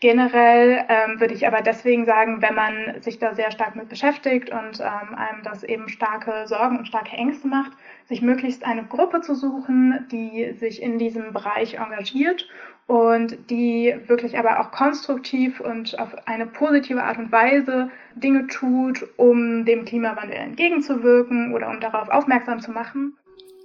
Generell 0.00 0.84
ähm, 0.88 1.20
würde 1.20 1.32
ich 1.32 1.46
aber 1.46 1.62
deswegen 1.62 2.06
sagen, 2.06 2.42
wenn 2.42 2.56
man 2.56 3.00
sich 3.02 3.20
da 3.20 3.34
sehr 3.34 3.52
stark 3.52 3.76
mit 3.76 3.88
beschäftigt 3.88 4.50
und 4.50 4.80
ähm, 4.80 5.14
einem 5.14 5.44
das 5.44 5.62
eben 5.62 5.88
starke 5.88 6.48
Sorgen 6.48 6.78
und 6.78 6.88
starke 6.88 7.16
Ängste 7.16 7.46
macht, 7.46 7.70
sich 8.06 8.20
möglichst 8.20 8.64
eine 8.64 8.84
Gruppe 8.84 9.20
zu 9.20 9.36
suchen, 9.36 10.08
die 10.10 10.54
sich 10.54 10.82
in 10.82 10.98
diesem 10.98 11.32
Bereich 11.32 11.74
engagiert 11.74 12.48
und 12.86 13.50
die 13.50 13.94
wirklich 14.06 14.38
aber 14.38 14.60
auch 14.60 14.70
konstruktiv 14.70 15.60
und 15.60 15.98
auf 15.98 16.10
eine 16.26 16.46
positive 16.46 17.02
Art 17.02 17.18
und 17.18 17.32
Weise 17.32 17.90
Dinge 18.14 18.46
tut, 18.48 19.06
um 19.16 19.64
dem 19.64 19.84
Klimawandel 19.84 20.36
entgegenzuwirken 20.36 21.54
oder 21.54 21.68
um 21.68 21.80
darauf 21.80 22.08
aufmerksam 22.08 22.60
zu 22.60 22.70
machen. 22.70 23.16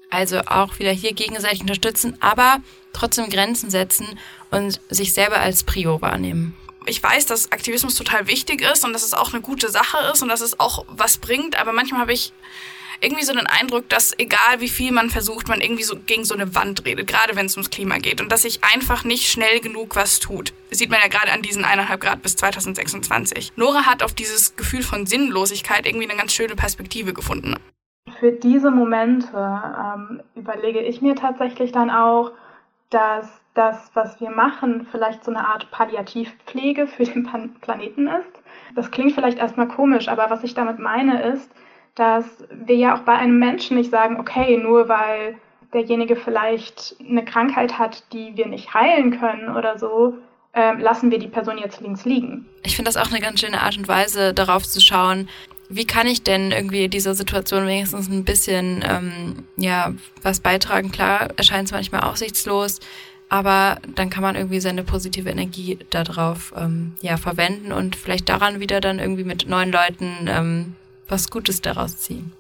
Also 0.10 0.40
auch 0.46 0.80
wieder 0.80 0.92
hier 0.92 1.14
gegenseitig 1.14 1.62
unterstützen, 1.62 2.18
aber 2.22 2.60
trotzdem 2.94 3.30
Grenzen 3.30 3.70
setzen 3.70 4.08
und 4.52 4.80
sich 4.90 5.14
selber 5.14 5.40
als 5.40 5.64
Prio 5.64 6.02
wahrnehmen. 6.02 6.56
Ich 6.86 7.04
weiß, 7.04 7.26
dass 7.26 7.52
Aktivismus 7.52 7.96
total 7.96 8.28
wichtig 8.28 8.62
ist 8.62 8.86
und 8.86 8.94
dass 8.94 9.04
es 9.04 9.14
auch 9.14 9.34
eine 9.34 9.42
gute 9.42 9.70
Sache 9.70 9.98
ist 10.14 10.22
und 10.22 10.30
dass 10.30 10.40
es 10.40 10.58
auch 10.60 10.86
was 10.88 11.18
bringt, 11.18 11.60
aber 11.60 11.74
manchmal 11.74 12.00
habe 12.00 12.14
ich 12.14 12.32
irgendwie 13.02 13.24
so 13.24 13.34
den 13.34 13.48
Eindruck, 13.48 13.90
dass 13.90 14.18
egal 14.18 14.60
wie 14.60 14.70
viel 14.70 14.92
man 14.92 15.10
versucht, 15.10 15.48
man 15.48 15.62
irgendwie 15.62 15.84
so 15.84 15.98
gegen 15.98 16.26
so 16.26 16.34
eine 16.34 16.56
Wand 16.56 16.86
redet, 16.86 17.08
gerade 17.08 17.36
wenn 17.36 17.46
es 17.46 17.56
ums 17.56 17.70
Klima 17.70 17.98
geht 17.98 18.22
und 18.22 18.32
dass 18.32 18.44
sich 18.44 18.64
einfach 18.64 19.04
nicht 19.04 19.30
schnell 19.30 19.60
genug 19.60 19.96
was 19.96 20.20
tut. 20.20 20.54
Das 20.70 20.80
sieht 20.80 20.90
man 20.90 21.00
ja 21.02 21.08
gerade 21.08 21.32
an 21.32 21.42
diesen 21.42 21.64
eineinhalb 21.64 22.02
Grad 22.02 22.22
bis 22.22 22.36
2026. 22.36 23.54
Nora 23.56 23.86
hat 23.86 24.04
auf 24.04 24.14
dieses 24.14 24.56
Gefühl 24.56 24.84
von 24.84 25.06
Sinnlosigkeit 25.06 25.86
irgendwie 25.86 26.10
eine 26.10 26.20
ganz 26.20 26.34
schöne 26.34 26.56
Perspektive 26.56 27.14
gefunden. 27.14 27.56
Für 28.20 28.32
diese 28.32 28.72
Momente 28.72 29.30
ähm, 29.36 30.22
überlege 30.36 30.80
ich 30.80 31.02
mir 31.02 31.16
tatsächlich 31.16 31.72
dann 31.72 31.90
auch, 31.90 32.32
dass 32.90 33.28
das, 33.54 33.92
was 33.94 34.22
wir 34.22 34.30
machen, 34.30 34.88
vielleicht 34.92 35.24
so 35.24 35.32
eine 35.32 35.48
Art 35.48 35.70
Palliativpflege 35.72 36.88
für 36.88 37.04
den 37.04 37.24
Planeten 37.62 38.08
ist. 38.08 38.42
Das 38.76 38.92
klingt 38.92 39.14
vielleicht 39.14 39.40
erstmal 39.40 39.68
komisch, 39.68 40.08
aber 40.08 40.30
was 40.30 40.44
ich 40.44 40.54
damit 40.54 40.80
meine 40.80 41.22
ist, 41.34 41.50
dass 41.98 42.26
wir 42.52 42.76
ja 42.76 42.96
auch 42.96 43.02
bei 43.02 43.14
einem 43.14 43.40
Menschen 43.40 43.76
nicht 43.76 43.92
sagen, 43.92 44.20
okay, 44.20 44.58
nur 44.58 44.88
weil 44.88 45.36
derjenige 45.74 46.16
vielleicht 46.16 46.96
eine 47.00 47.26
Krankheit 47.26 47.78
hat, 47.78 48.04
die 48.14 48.38
wir 48.38 48.48
nicht 48.48 48.74
heilen 48.74 49.20
können 49.20 49.56
oder 49.56 49.78
so, 49.78 50.18
äh, 50.54 50.74
lassen 50.80 51.12
wir 51.12 51.20
die 51.20 51.28
Person 51.28 51.58
jetzt 51.58 51.82
links 51.82 52.06
liegen. 52.06 52.46
Ich 52.64 52.76
finde 52.76 52.90
das 52.90 52.98
auch 52.98 53.12
eine 53.12 53.20
ganz 53.20 53.42
schöne 53.42 53.62
Art 53.62 53.78
und 53.78 53.88
Weise, 53.88 54.34
darauf 54.34 54.64
zu 54.64 54.80
schauen, 54.80 55.28
wie 55.70 55.86
kann 55.86 56.08
ich 56.08 56.24
denn 56.24 56.52
irgendwie 56.52 56.88
dieser 56.88 57.14
Situation 57.14 57.68
wenigstens 57.68 58.10
ein 58.10 58.24
bisschen 58.24 58.86
ähm, 58.88 59.44
ja 59.58 59.94
was 60.22 60.40
beitragen? 60.40 60.92
Klar, 60.92 61.30
erscheint 61.36 61.66
es 61.66 61.74
manchmal 61.74 62.02
aussichtslos, 62.02 62.80
aber 63.28 63.80
dann 63.96 64.10
kann 64.10 64.24
man 64.24 64.36
irgendwie 64.36 64.62
seine 64.62 64.84
positive 64.84 65.30
Energie 65.30 65.80
darauf 65.90 66.54
ähm, 66.56 66.96
ja 67.02 67.18
verwenden 67.18 67.74
und 67.74 67.96
vielleicht 67.98 68.30
daran 68.30 68.62
wieder 68.62 68.80
dann 68.80 69.00
irgendwie 69.00 69.26
mit 69.26 69.50
neuen 69.50 69.72
Leuten 69.72 70.30
ähm, 70.30 70.76
was 71.08 71.30
Gutes 71.30 71.62
daraus 71.62 71.98
ziehen. 71.98 72.32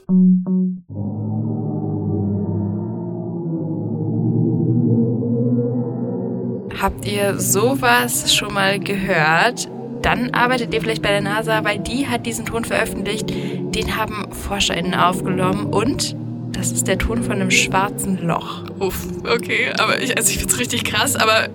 Habt 6.79 7.05
ihr 7.05 7.39
sowas 7.39 8.33
schon 8.33 8.53
mal 8.53 8.79
gehört? 8.79 9.67
Dann 10.01 10.31
arbeitet 10.31 10.73
ihr 10.73 10.81
vielleicht 10.81 11.01
bei 11.01 11.09
der 11.09 11.21
NASA, 11.21 11.63
weil 11.63 11.79
die 11.79 12.07
hat 12.07 12.25
diesen 12.25 12.45
Ton 12.45 12.65
veröffentlicht, 12.65 13.29
Den 13.29 13.95
haben 13.95 14.31
ForscherInnen 14.31 14.93
aufgenommen 14.93 15.65
und 15.65 16.15
das 16.51 16.71
ist 16.71 16.87
der 16.87 16.97
Ton 16.97 17.23
von 17.23 17.33
einem 17.33 17.51
schwarzen 17.51 18.25
Loch. 18.25 18.63
Uff, 18.79 19.05
okay, 19.25 19.71
aber 19.77 20.01
ich, 20.01 20.17
also 20.17 20.31
ich 20.31 20.37
find's 20.37 20.59
richtig 20.59 20.83
krass, 20.83 21.15
aber 21.15 21.49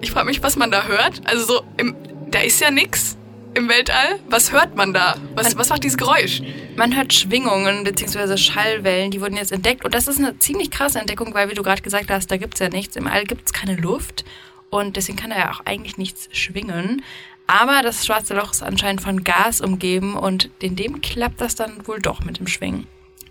ich 0.00 0.10
frage 0.10 0.26
mich, 0.26 0.42
was 0.42 0.56
man 0.56 0.70
da 0.70 0.86
hört. 0.86 1.22
Also 1.24 1.46
so, 1.46 1.62
im, 1.76 1.94
da 2.30 2.40
ist 2.40 2.60
ja 2.60 2.70
nix 2.70 3.16
im 3.56 3.68
Weltall. 3.70 4.20
Was 4.28 4.52
hört 4.52 4.76
man 4.76 4.92
da? 4.92 5.16
Was, 5.34 5.56
was 5.56 5.70
macht 5.70 5.82
dieses 5.82 5.96
Geräusch? 5.96 6.42
Man 6.76 6.94
hört 6.94 7.14
Schwingungen 7.14 7.84
bzw. 7.84 8.36
Schallwellen, 8.36 9.10
die 9.10 9.20
wurden 9.20 9.36
jetzt 9.36 9.50
entdeckt. 9.50 9.84
Und 9.84 9.94
das 9.94 10.08
ist 10.08 10.18
eine 10.18 10.38
ziemlich 10.38 10.70
krasse 10.70 10.98
Entdeckung, 10.98 11.32
weil, 11.32 11.48
wie 11.48 11.54
du 11.54 11.62
gerade 11.62 11.80
gesagt 11.80 12.10
hast, 12.10 12.30
da 12.30 12.36
gibt's 12.36 12.60
ja 12.60 12.68
nichts. 12.68 12.96
Im 12.96 13.06
All 13.06 13.24
gibt's 13.24 13.54
keine 13.54 13.76
Luft. 13.76 14.24
Und 14.68 14.96
deswegen 14.96 15.16
kann 15.16 15.30
da 15.30 15.38
ja 15.38 15.52
auch 15.52 15.60
eigentlich 15.64 15.96
nichts 15.96 16.28
schwingen. 16.32 17.02
Aber 17.46 17.80
das 17.82 18.04
schwarze 18.04 18.34
Loch 18.34 18.52
ist 18.52 18.62
anscheinend 18.62 19.00
von 19.00 19.24
Gas 19.24 19.60
umgeben 19.60 20.16
und 20.16 20.50
in 20.58 20.76
dem 20.76 21.00
klappt 21.00 21.40
das 21.40 21.54
dann 21.54 21.86
wohl 21.86 22.00
doch 22.00 22.24
mit 22.24 22.38
dem 22.38 22.48
Schwingen. 22.48 22.86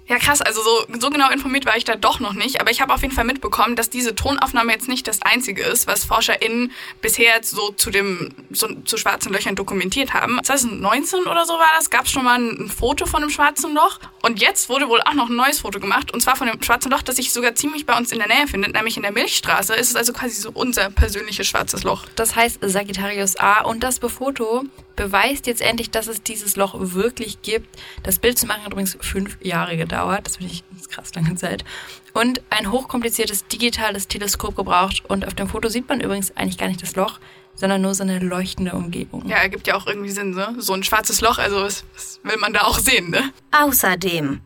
Ja, 0.08 0.20
krass. 0.20 0.42
Also 0.42 0.62
so, 0.62 0.86
so 1.00 1.10
genau 1.10 1.32
informiert 1.32 1.66
war 1.66 1.76
ich 1.78 1.84
da 1.84 1.96
doch 1.96 2.20
noch 2.20 2.34
nicht. 2.34 2.62
Aber 2.62 2.70
ich 2.70 2.80
habe 2.80 2.94
auf 2.94 3.02
jeden 3.02 3.14
Fall 3.14 3.26
mitbekommen, 3.26 3.76
dass 3.76 3.90
diese 3.90 4.14
Tonaufnahme 4.14 4.72
jetzt 4.72 4.88
nicht 4.88 5.08
das 5.08 5.22
Einzige 5.24 5.64
ist, 5.64 5.88
was 5.88 6.06
ForscherInnen 6.06 6.72
bisher 7.02 7.40
so 7.42 7.72
zu 7.72 7.90
dem 7.90 8.32
so, 8.52 8.68
zu 8.86 8.98
schwarzen 8.98 9.34
Löchern 9.34 9.56
dokumentiert 9.56 10.14
haben. 10.14 10.40
2019 10.44 11.24
oder 11.24 11.46
so 11.46 11.54
war 11.54 11.70
das, 11.78 11.90
gab 11.90 12.06
es 12.06 12.12
schon 12.12 12.24
mal 12.24 12.40
ein, 12.40 12.70
Foto 12.70 13.08
von 13.08 13.24
einem 13.24 13.32
schwarzen 13.32 13.74
Loch. 13.74 14.00
Und 14.22 14.40
jetzt 14.42 14.70
wurde 14.70 14.90
wohl 14.90 15.02
auch 15.02 15.14
noch 15.14 15.30
ein 15.30 15.36
neues 15.36 15.62
Foto 15.62 15.80
gemacht. 15.80 16.14
Und 16.14 16.22
zwar 16.22 16.36
von 16.36 16.48
dem 16.48 16.62
schwarzen 16.62 16.92
Loch, 16.92 17.02
das 17.02 17.16
sich 17.16 17.34
sogar 17.34 17.56
ziemlich 17.56 17.88
bei 17.88 17.98
uns 17.98 18.12
in 18.12 18.20
der 18.20 18.28
Nähe 18.28 18.48
findet, 18.48 18.74
nämlich 18.74 18.98
in 18.98 19.04
der 19.04 19.12
Milchstraße. 19.12 19.74
Ist 19.74 19.90
es 19.90 19.96
also 19.96 20.14
quasi 20.14 20.40
so 20.40 20.52
unser 20.54 20.92
persönliches 20.92 21.48
schwarzes 21.48 21.84
Loch. 21.84 22.06
Das 22.16 22.36
heißt 22.36 22.60
Sagittarius 22.62 23.38
A. 23.38 23.62
Und 23.62 23.82
das 23.82 23.98
Foto 23.98 24.66
beweist 24.96 25.48
jetzt 25.48 25.62
endlich, 25.62 25.92
dass 25.92 26.08
es 26.08 26.24
dieses 26.24 26.56
Loch 26.56 26.76
wirklich 26.78 27.42
gibt. 27.42 27.80
Das 28.04 28.20
Bild 28.20 28.38
zu 28.38 28.46
machen 28.46 28.64
hat 28.64 28.72
übrigens 28.72 28.98
fünf 29.02 29.38
Jahre 29.42 29.78
gedauert. 29.78 30.26
Das 30.26 30.38
finde 30.38 30.54
ich 30.54 30.64
eine 30.72 30.88
krass 30.88 31.14
lange 31.16 31.36
Zeit. 31.36 31.66
Und 32.14 32.42
ein 32.50 32.72
hochkompliziertes 32.72 33.48
digitales 33.48 34.08
Teleskop 34.08 34.56
gebraucht. 34.56 35.04
Und 35.08 35.26
auf 35.26 35.34
dem 35.34 35.50
Foto 35.50 35.70
sieht 35.70 35.90
man 35.90 36.02
übrigens 36.02 36.36
eigentlich 36.36 36.58
gar 36.58 36.68
nicht 36.68 36.82
das 36.82 36.96
Loch, 36.96 37.20
sondern 37.56 37.82
nur 37.82 37.94
so 37.94 38.04
eine 38.04 38.20
leuchtende 38.20 38.74
Umgebung. 38.74 39.28
Ja, 39.28 39.38
ergibt 39.38 39.68
ja 39.68 39.76
auch 39.76 39.88
irgendwie 39.88 40.12
Sinn, 40.12 40.32
ne? 40.32 40.56
So 40.60 40.74
ein 40.74 40.84
schwarzes 40.84 41.22
Loch, 41.22 41.38
also 41.38 41.62
was, 41.62 41.86
was 41.94 42.20
will 42.24 42.38
man 42.38 42.54
da 42.54 42.62
auch 42.62 42.80
sehen, 42.80 43.10
ne? 43.10 43.32
Außerdem. 43.52 44.42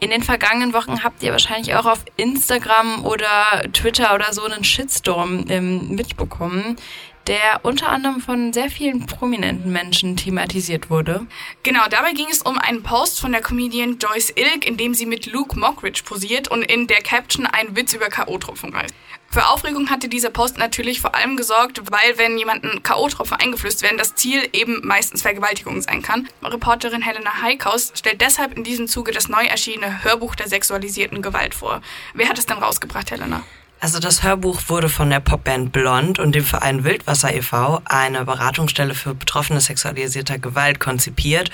In 0.00 0.10
den 0.10 0.22
vergangenen 0.22 0.74
Wochen 0.74 1.02
habt 1.02 1.22
ihr 1.22 1.32
wahrscheinlich 1.32 1.74
auch 1.76 1.86
auf 1.86 2.04
Instagram 2.16 3.06
oder 3.06 3.62
Twitter 3.72 4.14
oder 4.14 4.32
so 4.32 4.42
einen 4.44 4.64
Shitstorm 4.64 5.46
ähm, 5.48 5.94
mitbekommen, 5.94 6.76
der 7.26 7.60
unter 7.62 7.88
anderem 7.88 8.20
von 8.20 8.52
sehr 8.52 8.70
vielen 8.70 9.06
prominenten 9.06 9.72
Menschen 9.72 10.16
thematisiert 10.16 10.90
wurde. 10.90 11.26
Genau, 11.62 11.82
dabei 11.90 12.12
ging 12.12 12.28
es 12.30 12.42
um 12.42 12.58
einen 12.58 12.82
Post 12.82 13.20
von 13.20 13.32
der 13.32 13.40
Comedian 13.40 13.98
Joyce 13.98 14.32
Ilk, 14.36 14.66
in 14.66 14.76
dem 14.76 14.94
sie 14.94 15.06
mit 15.06 15.26
Luke 15.26 15.58
Mockridge 15.58 16.02
posiert 16.04 16.48
und 16.48 16.62
in 16.62 16.86
der 16.86 17.02
Caption 17.02 17.46
einen 17.46 17.76
Witz 17.76 17.94
über 17.94 18.08
K.O.-Tropfen 18.08 18.74
reißt. 18.74 18.94
Für 19.30 19.48
Aufregung 19.48 19.90
hatte 19.90 20.08
dieser 20.08 20.30
Post 20.30 20.58
natürlich 20.58 21.00
vor 21.00 21.16
allem 21.16 21.36
gesorgt, 21.36 21.80
weil 21.90 22.18
wenn 22.18 22.38
jemanden 22.38 22.84
K.O.-Tropfen 22.84 23.42
eingeflößt 23.42 23.82
werden, 23.82 23.98
das 23.98 24.14
Ziel 24.14 24.48
eben 24.52 24.80
meistens 24.84 25.22
Vergewaltigung 25.22 25.82
sein 25.82 26.02
kann. 26.02 26.28
Reporterin 26.42 27.02
Helena 27.02 27.42
Heikaus 27.42 27.92
stellt 27.96 28.20
deshalb 28.20 28.56
in 28.56 28.62
diesem 28.62 28.86
Zuge 28.86 29.10
das 29.10 29.28
neu 29.28 29.44
erschienene 29.44 30.04
Hörbuch 30.04 30.36
der 30.36 30.48
sexualisierten 30.48 31.20
Gewalt 31.20 31.54
vor. 31.54 31.82
Wer 32.12 32.28
hat 32.28 32.38
es 32.38 32.46
denn 32.46 32.58
rausgebracht, 32.58 33.10
Helena? 33.10 33.42
Also 33.84 33.98
das 33.98 34.22
Hörbuch 34.22 34.62
wurde 34.68 34.88
von 34.88 35.10
der 35.10 35.20
Popband 35.20 35.70
Blond 35.70 36.18
und 36.18 36.34
dem 36.34 36.42
Verein 36.42 36.84
Wildwasser 36.84 37.34
e.V., 37.34 37.82
eine 37.84 38.24
Beratungsstelle 38.24 38.94
für 38.94 39.14
Betroffene 39.14 39.60
sexualisierter 39.60 40.38
Gewalt, 40.38 40.80
konzipiert. 40.80 41.50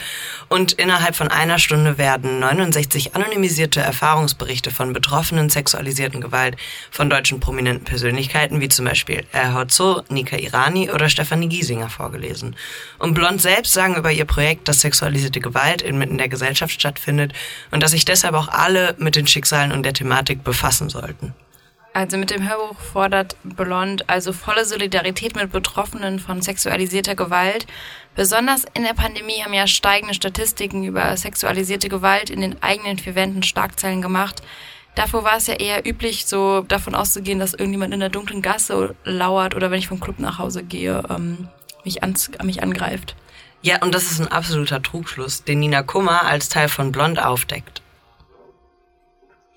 Und 0.49 0.71
innerhalb 0.71 1.17
von 1.17 1.27
einer 1.27 1.59
Stunde 1.59 1.99
werden 1.99 2.39
69 2.39 3.17
anonymisierte 3.17 3.81
Erfahrungsberichte 3.81 4.71
von 4.71 4.93
Betroffenen 4.93 5.51
sexualisierten 5.51 6.21
Gewalt 6.21 6.57
von 6.93 7.11
deutschen 7.11 7.41
prominenten 7.41 7.85
Persönlichkeiten, 7.85 8.61
wie 8.61 8.69
zum 8.69 8.85
Beispiel 8.85 9.25
Erhotzo, 9.33 10.05
Nika 10.09 10.37
Irani 10.37 10.89
oder 10.89 11.09
Stefanie 11.09 11.49
Giesinger 11.49 11.91
vorgelesen. 11.91 12.55
Und 13.01 13.15
Blond 13.15 13.41
selbst 13.43 13.73
sagen 13.73 13.97
über 13.97 14.13
ihr 14.13 14.25
Projekt, 14.25 14.69
dass 14.69 14.83
sexualisierte 14.83 15.41
Gewalt 15.41 15.83
inmitten 15.83 16.17
der 16.17 16.29
Gesellschaft 16.29 16.75
stattfindet 16.75 17.33
und 17.73 17.83
dass 17.83 17.91
sich 17.91 18.05
deshalb 18.05 18.37
auch 18.37 18.47
alle 18.47 18.95
mit 18.99 19.17
den 19.17 19.27
Schicksalen 19.27 19.73
und 19.73 19.83
der 19.83 19.95
Thematik 19.95 20.45
befassen 20.45 20.91
sollten. 20.91 21.35
Also 21.93 22.17
mit 22.19 22.31
dem 22.31 22.49
Hörbuch 22.49 22.79
fordert 22.79 23.37
Blond 23.43 24.09
also 24.09 24.33
volle 24.33 24.65
Solidarität 24.65 25.35
mit 25.35 25.51
Betroffenen 25.51 26.21
von 26.21 26.41
sexualisierter 26.41 27.17
Gewalt. 27.17 27.67
Besonders 28.15 28.65
in 28.75 28.85
der 28.85 28.95
Pandemie 28.95 29.43
haben 29.43 29.53
ja 29.53 29.67
steigende 29.67 30.15
Statistiken 30.15 30.85
über 30.85 31.17
sexualisierte 31.17 31.89
Gewalt 31.89 32.31
in 32.31 32.41
den 32.41 32.63
eigenen 32.63 32.99
vier 32.99 33.17
Wänden 33.17 33.43
Schlagzeilen 33.43 34.03
gemacht. 34.03 34.43
Davor 34.95 35.25
war 35.25 35.37
es 35.37 35.49
ja 35.49 35.55
eher 35.55 35.87
üblich, 35.87 36.27
so 36.27 36.63
davon 36.63 36.95
auszugehen, 36.95 37.39
dass 37.39 37.55
irgendjemand 37.55 37.95
in 37.95 38.01
der 38.01 38.09
dunklen 38.09 38.43
Gasse 38.43 38.95
lauert 39.05 39.55
oder 39.55 39.71
wenn 39.71 39.79
ich 39.79 39.89
vom 39.89 40.01
Club 40.01 40.19
nach 40.19 40.39
Hause 40.39 40.63
gehe, 40.63 41.03
ähm, 41.11 41.49
mich, 41.85 42.03
ans, 42.03 42.31
mich 42.43 42.63
angreift. 42.63 43.17
Ja, 43.63 43.83
und 43.83 43.95
das 43.95 44.11
ist 44.11 44.21
ein 44.21 44.29
absoluter 44.29 44.83
Trugschluss, 44.83 45.45
den 45.45 45.61
Nina 45.61 45.83
Kummer 45.83 46.25
als 46.25 46.49
Teil 46.49 46.69
von 46.69 46.93
Blond 46.93 47.21
aufdeckt. 47.21 47.83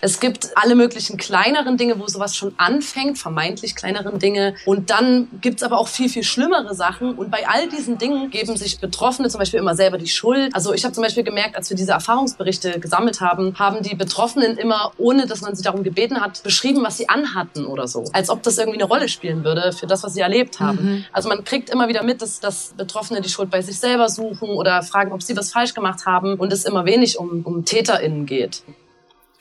Es 0.04 0.20
gibt 0.20 0.50
alle 0.56 0.76
möglichen 0.76 1.16
kleineren 1.16 1.78
Dinge, 1.78 1.98
wo 1.98 2.06
sowas 2.08 2.36
schon 2.36 2.54
anfängt, 2.58 3.18
vermeintlich 3.18 3.74
kleineren 3.74 4.20
Dinge. 4.20 4.54
Und 4.66 4.90
dann 4.90 5.30
gibt's 5.40 5.64
aber 5.64 5.78
auch 5.78 5.88
viel, 5.88 6.10
viel 6.10 6.24
schlimmere 6.24 6.76
Sachen. 6.76 7.14
Und 7.14 7.32
bei 7.32 7.48
all 7.48 7.70
diesen 7.70 8.00
Dingen 8.00 8.30
geben 8.30 8.58
sich 8.58 8.82
Betroffene 8.82 9.30
zum 9.30 9.40
Beispiel 9.40 9.62
immer 9.62 9.76
selber 9.76 9.98
die 9.98 10.10
Schuld. 10.10 10.54
Also 10.54 10.74
ich 10.74 10.84
habe 10.84 10.94
zum 10.94 11.04
Beispiel 11.04 11.24
gemerkt, 11.24 11.56
als 11.56 11.70
wir 11.70 11.78
diese 11.78 11.94
Erfahrungsberichte 11.94 12.82
gesammelt 12.82 13.22
haben, 13.22 13.58
haben 13.58 13.82
die 13.82 13.96
Betroffenen 13.96 14.58
immer, 14.58 14.92
ohne 14.98 15.26
dass 15.26 15.40
man 15.40 15.56
sie 15.56 15.64
darum 15.64 15.84
gebeten 15.84 16.20
hat, 16.20 16.44
beschrieben, 16.44 16.84
was 16.84 16.98
sie 16.98 17.08
anhatten 17.08 17.66
oder 17.66 17.88
so. 17.88 18.04
Als 18.12 18.30
ob 18.30 18.44
das 18.44 18.58
irgendwie 18.58 18.80
eine 18.80 18.90
Rolle 18.90 19.08
spielen 19.08 19.46
würde 19.46 19.72
für 19.72 19.88
das, 19.88 20.04
was 20.04 20.16
sie 20.16 20.22
erlebt 20.22 20.60
haben. 20.60 20.84
Mhm. 20.84 21.06
Also 21.14 21.30
man 21.30 21.46
kriegt 21.46 21.70
immer 21.70 21.88
wieder 21.88 22.04
mit, 22.04 22.22
dass, 22.22 22.42
dass 22.42 22.74
Betroffene 22.76 23.22
die 23.22 23.30
Schuld 23.30 23.50
bei 23.50 23.62
sich 23.62 23.80
selber 23.80 24.10
suchen 24.10 24.50
oder 24.50 24.84
fragen, 24.84 25.14
ob 25.14 25.24
sie 25.24 25.38
was 25.38 25.54
falsch 25.54 25.74
gemacht 25.74 26.06
haben 26.06 26.36
und 26.36 26.52
es 26.52 26.66
immer 26.66 26.84
wenig 26.84 27.18
um, 27.18 27.44
um 27.46 27.64
TäterInnen 27.64 28.26
geht. 28.26 28.64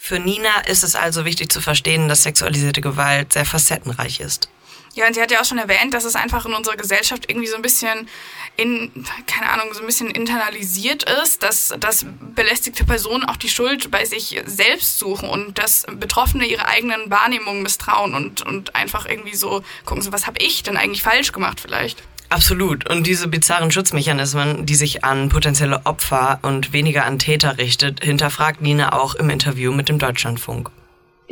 Für 0.04 0.18
Nina 0.18 0.62
ist 0.66 0.82
es 0.82 0.96
also 0.96 1.24
wichtig 1.24 1.52
zu 1.52 1.60
verstehen, 1.60 2.08
dass 2.08 2.24
sexualisierte 2.24 2.80
Gewalt 2.80 3.32
sehr 3.32 3.44
facettenreich 3.44 4.18
ist. 4.18 4.48
Ja, 4.94 5.06
und 5.06 5.14
sie 5.14 5.22
hat 5.22 5.30
ja 5.30 5.40
auch 5.40 5.44
schon 5.44 5.58
erwähnt, 5.58 5.94
dass 5.94 6.02
es 6.02 6.16
einfach 6.16 6.44
in 6.44 6.54
unserer 6.54 6.74
Gesellschaft 6.74 7.30
irgendwie 7.30 7.46
so 7.46 7.54
ein 7.54 7.62
bisschen 7.62 8.08
in, 8.56 8.90
keine 9.28 9.48
Ahnung, 9.50 9.72
so 9.72 9.78
ein 9.78 9.86
bisschen 9.86 10.10
internalisiert 10.10 11.04
ist, 11.22 11.44
dass, 11.44 11.72
dass 11.78 12.04
belästigte 12.34 12.84
Personen 12.84 13.24
auch 13.26 13.36
die 13.36 13.48
Schuld 13.48 13.92
bei 13.92 14.04
sich 14.04 14.42
selbst 14.44 14.98
suchen 14.98 15.28
und 15.28 15.58
dass 15.58 15.86
Betroffene 15.92 16.46
ihre 16.46 16.66
eigenen 16.66 17.08
Wahrnehmungen 17.08 17.62
misstrauen 17.62 18.12
und, 18.12 18.42
und 18.42 18.74
einfach 18.74 19.06
irgendwie 19.06 19.36
so 19.36 19.62
gucken, 19.84 20.02
so 20.02 20.10
was 20.10 20.26
habe 20.26 20.40
ich 20.40 20.64
denn 20.64 20.76
eigentlich 20.76 21.02
falsch 21.02 21.30
gemacht 21.30 21.60
vielleicht? 21.60 22.02
Absolut. 22.32 22.88
Und 22.88 23.06
diese 23.06 23.28
bizarren 23.28 23.70
Schutzmechanismen, 23.70 24.64
die 24.64 24.74
sich 24.74 25.04
an 25.04 25.28
potenzielle 25.28 25.84
Opfer 25.84 26.38
und 26.40 26.72
weniger 26.72 27.04
an 27.04 27.18
Täter 27.18 27.58
richtet, 27.58 28.02
hinterfragt 28.02 28.62
Nina 28.62 28.94
auch 28.94 29.14
im 29.14 29.28
Interview 29.28 29.70
mit 29.70 29.90
dem 29.90 29.98
Deutschlandfunk 29.98 30.70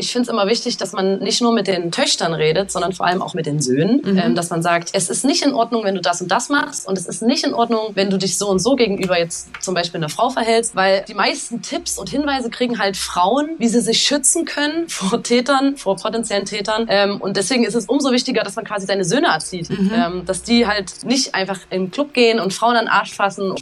ich 0.00 0.12
finde 0.12 0.24
es 0.24 0.28
immer 0.28 0.46
wichtig, 0.46 0.76
dass 0.78 0.92
man 0.92 1.18
nicht 1.20 1.40
nur 1.40 1.52
mit 1.52 1.66
den 1.66 1.92
Töchtern 1.92 2.34
redet, 2.34 2.72
sondern 2.72 2.92
vor 2.92 3.06
allem 3.06 3.22
auch 3.22 3.34
mit 3.34 3.46
den 3.46 3.60
Söhnen. 3.60 4.00
Mhm. 4.02 4.18
Ähm, 4.18 4.34
dass 4.34 4.50
man 4.50 4.62
sagt, 4.62 4.90
es 4.92 5.08
ist 5.10 5.24
nicht 5.24 5.44
in 5.44 5.54
Ordnung, 5.54 5.84
wenn 5.84 5.94
du 5.94 6.00
das 6.00 6.20
und 6.20 6.30
das 6.30 6.48
machst 6.48 6.88
und 6.88 6.98
es 6.98 7.06
ist 7.06 7.22
nicht 7.22 7.44
in 7.44 7.54
Ordnung, 7.54 7.90
wenn 7.94 8.10
du 8.10 8.16
dich 8.16 8.38
so 8.38 8.48
und 8.48 8.58
so 8.58 8.74
gegenüber 8.74 9.18
jetzt 9.18 9.50
zum 9.60 9.74
Beispiel 9.74 9.98
einer 9.98 10.08
Frau 10.08 10.30
verhältst, 10.30 10.74
weil 10.74 11.04
die 11.06 11.14
meisten 11.14 11.62
Tipps 11.62 11.98
und 11.98 12.08
Hinweise 12.08 12.50
kriegen 12.50 12.78
halt 12.78 12.96
Frauen, 12.96 13.50
wie 13.58 13.68
sie 13.68 13.80
sich 13.80 14.02
schützen 14.02 14.44
können 14.44 14.88
vor 14.88 15.22
Tätern, 15.22 15.76
vor 15.76 15.96
potenziellen 15.96 16.46
Tätern. 16.46 16.86
Ähm, 16.88 17.20
und 17.20 17.36
deswegen 17.36 17.64
ist 17.64 17.74
es 17.74 17.86
umso 17.86 18.10
wichtiger, 18.10 18.42
dass 18.42 18.56
man 18.56 18.64
quasi 18.64 18.86
seine 18.86 19.04
Söhne 19.04 19.28
erzieht, 19.28 19.70
mhm. 19.70 19.92
ähm, 19.94 20.22
dass 20.24 20.42
die 20.42 20.66
halt 20.66 21.04
nicht 21.04 21.34
einfach 21.34 21.58
im 21.70 21.90
Club 21.90 22.14
gehen 22.14 22.40
und 22.40 22.52
Frauen 22.54 22.76
an 22.76 22.86
den 22.86 22.88
Arsch 22.88 23.14
fassen. 23.14 23.54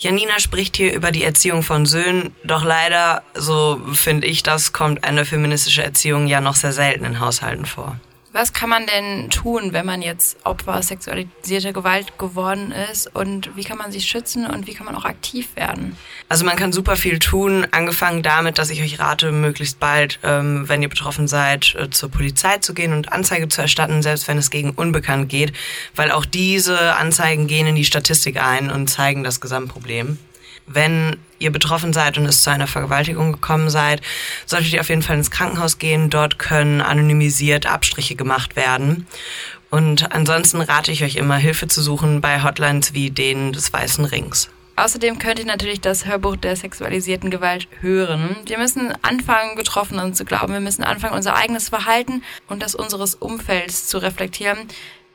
Janina 0.00 0.40
spricht 0.40 0.78
hier 0.78 0.94
über 0.94 1.12
die 1.12 1.24
Erziehung 1.24 1.62
von 1.62 1.84
Söhnen, 1.84 2.34
doch 2.42 2.64
leider, 2.64 3.22
so 3.34 3.78
finde 3.92 4.26
ich 4.26 4.42
das, 4.42 4.72
kommt 4.72 5.04
eine 5.04 5.26
feministische 5.26 5.84
Erziehung 5.84 6.26
ja 6.26 6.40
noch 6.40 6.54
sehr 6.54 6.72
selten 6.72 7.04
in 7.04 7.20
Haushalten 7.20 7.66
vor. 7.66 8.00
Was 8.32 8.52
kann 8.52 8.70
man 8.70 8.86
denn 8.86 9.28
tun, 9.28 9.72
wenn 9.72 9.84
man 9.84 10.02
jetzt 10.02 10.36
Opfer 10.44 10.80
sexualisierter 10.82 11.72
Gewalt 11.72 12.16
geworden 12.16 12.72
ist? 12.92 13.12
Und 13.12 13.56
wie 13.56 13.64
kann 13.64 13.76
man 13.76 13.90
sich 13.90 14.04
schützen 14.04 14.46
und 14.46 14.68
wie 14.68 14.74
kann 14.74 14.86
man 14.86 14.94
auch 14.94 15.04
aktiv 15.04 15.56
werden? 15.56 15.96
Also 16.28 16.44
man 16.44 16.54
kann 16.54 16.72
super 16.72 16.94
viel 16.94 17.18
tun, 17.18 17.66
angefangen 17.72 18.22
damit, 18.22 18.58
dass 18.58 18.70
ich 18.70 18.82
euch 18.82 19.00
rate, 19.00 19.32
möglichst 19.32 19.80
bald, 19.80 20.20
ähm, 20.22 20.68
wenn 20.68 20.80
ihr 20.80 20.88
betroffen 20.88 21.26
seid, 21.26 21.74
äh, 21.74 21.90
zur 21.90 22.08
Polizei 22.08 22.58
zu 22.58 22.72
gehen 22.72 22.92
und 22.92 23.12
Anzeige 23.12 23.48
zu 23.48 23.62
erstatten, 23.62 24.00
selbst 24.00 24.28
wenn 24.28 24.38
es 24.38 24.50
gegen 24.50 24.70
Unbekannt 24.70 25.28
geht, 25.28 25.52
weil 25.96 26.12
auch 26.12 26.24
diese 26.24 26.94
Anzeigen 26.94 27.48
gehen 27.48 27.66
in 27.66 27.74
die 27.74 27.84
Statistik 27.84 28.40
ein 28.40 28.70
und 28.70 28.88
zeigen 28.88 29.24
das 29.24 29.40
Gesamtproblem 29.40 30.18
wenn 30.72 31.16
ihr 31.38 31.50
betroffen 31.50 31.92
seid 31.92 32.18
und 32.18 32.26
es 32.26 32.42
zu 32.42 32.50
einer 32.50 32.66
Vergewaltigung 32.66 33.32
gekommen 33.32 33.70
seid, 33.70 34.02
solltet 34.46 34.72
ihr 34.72 34.80
auf 34.80 34.88
jeden 34.88 35.02
Fall 35.02 35.16
ins 35.16 35.30
Krankenhaus 35.30 35.78
gehen. 35.78 36.10
Dort 36.10 36.38
können 36.38 36.80
anonymisiert 36.80 37.66
Abstriche 37.66 38.14
gemacht 38.14 38.56
werden. 38.56 39.06
Und 39.70 40.12
ansonsten 40.12 40.60
rate 40.60 40.92
ich 40.92 41.04
euch 41.04 41.16
immer, 41.16 41.36
Hilfe 41.36 41.68
zu 41.68 41.82
suchen 41.82 42.20
bei 42.20 42.42
Hotlines 42.42 42.92
wie 42.92 43.10
denen 43.10 43.52
des 43.52 43.72
Weißen 43.72 44.04
Rings. 44.04 44.48
Außerdem 44.76 45.18
könnt 45.18 45.38
ihr 45.38 45.44
natürlich 45.44 45.82
das 45.82 46.06
Hörbuch 46.06 46.36
der 46.36 46.56
sexualisierten 46.56 47.30
Gewalt 47.30 47.68
hören. 47.80 48.34
Wir 48.46 48.56
müssen 48.56 48.92
anfangen, 49.02 49.54
Betroffenen 49.54 50.14
zu 50.14 50.24
glauben. 50.24 50.54
Wir 50.54 50.60
müssen 50.60 50.84
anfangen, 50.84 51.14
unser 51.14 51.36
eigenes 51.36 51.68
Verhalten 51.68 52.22
und 52.48 52.62
das 52.62 52.74
unseres 52.74 53.14
Umfelds 53.14 53.88
zu 53.88 53.98
reflektieren. 53.98 54.58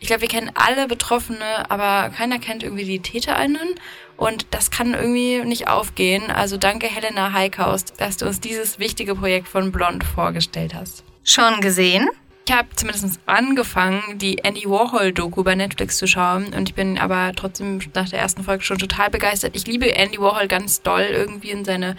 Ich 0.05 0.07
glaube, 0.07 0.21
wir 0.21 0.27
kennen 0.27 0.51
alle 0.53 0.87
Betroffene, 0.87 1.67
aber 1.71 2.11
keiner 2.15 2.37
kennt 2.37 2.61
irgendwie 2.61 2.85
die 2.85 2.99
TäterInnen. 2.99 3.73
Und 4.17 4.45
das 4.51 4.69
kann 4.69 4.93
irgendwie 4.93 5.43
nicht 5.43 5.67
aufgehen. 5.67 6.29
Also 6.29 6.57
danke 6.57 6.85
Helena 6.85 7.33
Heikaus, 7.33 7.85
dass 7.85 8.17
du 8.17 8.27
uns 8.27 8.39
dieses 8.39 8.77
wichtige 8.77 9.15
Projekt 9.15 9.47
von 9.47 9.71
Blond 9.71 10.03
vorgestellt 10.03 10.75
hast. 10.75 11.03
Schon 11.23 11.59
gesehen? 11.59 12.07
Ich 12.47 12.53
habe 12.53 12.67
zumindest 12.75 13.19
angefangen, 13.25 14.19
die 14.19 14.37
Andy 14.43 14.69
Warhol-Doku 14.69 15.43
bei 15.43 15.55
Netflix 15.55 15.97
zu 15.97 16.05
schauen 16.05 16.53
und 16.53 16.69
ich 16.69 16.75
bin 16.75 16.99
aber 16.99 17.31
trotzdem 17.35 17.79
nach 17.95 18.07
der 18.07 18.19
ersten 18.19 18.43
Folge 18.43 18.63
schon 18.63 18.77
total 18.77 19.09
begeistert. 19.09 19.55
Ich 19.55 19.65
liebe 19.65 19.91
Andy 19.91 20.19
Warhol 20.19 20.47
ganz 20.47 20.83
doll 20.83 21.07
irgendwie 21.09 21.49
in 21.49 21.65
seine 21.65 21.95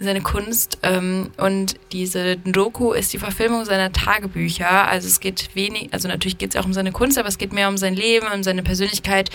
seine 0.00 0.22
Kunst 0.22 0.78
ähm, 0.82 1.30
und 1.36 1.76
diese 1.92 2.36
Doku 2.38 2.92
ist 2.92 3.12
die 3.12 3.18
Verfilmung 3.18 3.66
seiner 3.66 3.92
Tagebücher. 3.92 4.88
Also 4.88 5.06
es 5.06 5.20
geht 5.20 5.50
wenig, 5.54 5.92
also 5.92 6.08
natürlich 6.08 6.38
geht 6.38 6.54
es 6.54 6.60
auch 6.60 6.64
um 6.64 6.72
seine 6.72 6.90
Kunst, 6.90 7.18
aber 7.18 7.28
es 7.28 7.36
geht 7.36 7.52
mehr 7.52 7.68
um 7.68 7.76
sein 7.76 7.94
Leben, 7.94 8.26
um 8.34 8.42
seine 8.42 8.62
Persönlichkeit, 8.62 9.28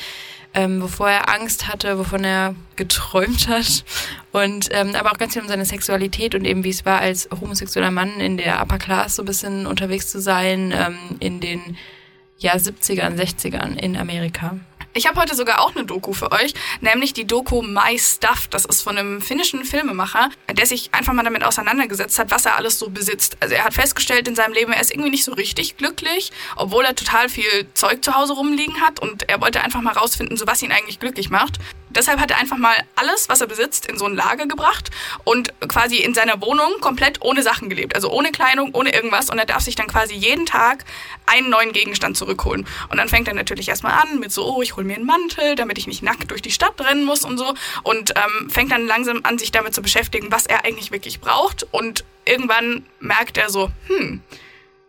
ähm, 0.55 0.81
wovor 0.81 1.09
er 1.09 1.29
Angst 1.29 1.67
hatte, 1.67 1.99
wovon 1.99 2.23
er 2.23 2.55
geträumt 2.77 3.47
hat 3.47 3.85
und 4.31 4.69
ähm, 4.71 4.95
aber 4.95 5.11
auch 5.11 5.17
ganz 5.17 5.33
viel 5.33 5.43
um 5.43 5.47
seine 5.47 5.65
Sexualität 5.65 6.33
und 6.33 6.45
eben 6.45 6.63
wie 6.63 6.69
es 6.69 6.83
war 6.83 6.99
als 6.99 7.29
homosexueller 7.29 7.91
Mann 7.91 8.19
in 8.19 8.37
der 8.37 8.59
Upper 8.59 8.79
Class 8.79 9.17
so 9.17 9.21
ein 9.21 9.27
bisschen 9.27 9.67
unterwegs 9.67 10.09
zu 10.09 10.19
sein 10.19 10.73
ähm, 10.75 10.97
in 11.19 11.41
den 11.41 11.77
ja 12.39 12.55
70ern, 12.55 13.15
60ern 13.15 13.77
in 13.77 13.95
Amerika. 13.95 14.57
Ich 14.97 15.07
habe 15.07 15.19
heute 15.19 15.35
sogar 15.35 15.59
auch 15.59 15.75
eine 15.75 15.83
Doku 15.83 16.13
für 16.13 16.31
euch, 16.31 16.53
nämlich 16.79 17.11
die 17.11 17.27
Doku 17.27 17.61
My 17.61 17.99
Stuff. 17.99 18.47
Das 18.47 18.63
ist 18.63 18.81
von 18.81 18.97
einem 18.97 19.21
finnischen 19.21 19.65
Filmemacher, 19.65 20.29
der 20.49 20.65
sich 20.65 20.93
einfach 20.93 21.11
mal 21.11 21.23
damit 21.23 21.43
auseinandergesetzt 21.43 22.17
hat, 22.17 22.31
was 22.31 22.45
er 22.45 22.55
alles 22.55 22.79
so 22.79 22.89
besitzt. 22.89 23.35
Also 23.41 23.55
er 23.55 23.65
hat 23.65 23.73
festgestellt 23.73 24.25
in 24.29 24.35
seinem 24.35 24.53
Leben, 24.53 24.71
er 24.71 24.79
ist 24.79 24.91
irgendwie 24.91 25.09
nicht 25.09 25.25
so 25.25 25.33
richtig 25.33 25.75
glücklich, 25.75 26.31
obwohl 26.55 26.85
er 26.85 26.95
total 26.95 27.27
viel 27.27 27.67
Zeug 27.73 28.05
zu 28.05 28.15
Hause 28.15 28.35
rumliegen 28.35 28.79
hat 28.79 29.01
und 29.01 29.27
er 29.27 29.41
wollte 29.41 29.59
einfach 29.59 29.81
mal 29.81 29.91
rausfinden, 29.91 30.37
so 30.37 30.47
was 30.47 30.61
ihn 30.61 30.71
eigentlich 30.71 31.01
glücklich 31.01 31.29
macht. 31.29 31.59
Deshalb 31.95 32.19
hat 32.19 32.31
er 32.31 32.37
einfach 32.37 32.57
mal 32.57 32.75
alles, 32.95 33.29
was 33.29 33.41
er 33.41 33.47
besitzt, 33.47 33.85
in 33.85 33.97
so 33.97 34.05
ein 34.05 34.15
Lager 34.15 34.45
gebracht 34.47 34.91
und 35.23 35.53
quasi 35.67 35.97
in 35.97 36.13
seiner 36.13 36.41
Wohnung 36.41 36.79
komplett 36.81 37.21
ohne 37.21 37.41
Sachen 37.41 37.69
gelebt. 37.69 37.95
Also 37.95 38.09
ohne 38.11 38.31
Kleidung, 38.31 38.73
ohne 38.73 38.93
irgendwas. 38.93 39.29
Und 39.29 39.39
er 39.39 39.45
darf 39.45 39.61
sich 39.61 39.75
dann 39.75 39.87
quasi 39.87 40.13
jeden 40.13 40.45
Tag 40.45 40.85
einen 41.25 41.49
neuen 41.49 41.71
Gegenstand 41.71 42.17
zurückholen. 42.17 42.67
Und 42.89 42.97
dann 42.97 43.09
fängt 43.09 43.27
er 43.27 43.33
natürlich 43.33 43.69
erstmal 43.69 43.93
an 43.93 44.19
mit 44.19 44.31
so, 44.31 44.45
oh, 44.45 44.61
ich 44.61 44.75
hole 44.75 44.85
mir 44.85 44.95
einen 44.95 45.05
Mantel, 45.05 45.55
damit 45.55 45.77
ich 45.77 45.87
nicht 45.87 46.03
nackt 46.03 46.31
durch 46.31 46.41
die 46.41 46.51
Stadt 46.51 46.79
rennen 46.79 47.05
muss 47.05 47.23
und 47.23 47.37
so. 47.37 47.53
Und 47.83 48.13
ähm, 48.15 48.49
fängt 48.49 48.71
dann 48.71 48.87
langsam 48.87 49.21
an, 49.23 49.37
sich 49.37 49.51
damit 49.51 49.73
zu 49.73 49.81
beschäftigen, 49.81 50.31
was 50.31 50.45
er 50.45 50.65
eigentlich 50.65 50.91
wirklich 50.91 51.19
braucht. 51.19 51.65
Und 51.71 52.03
irgendwann 52.25 52.85
merkt 52.99 53.37
er 53.37 53.49
so, 53.49 53.71
hm, 53.87 54.21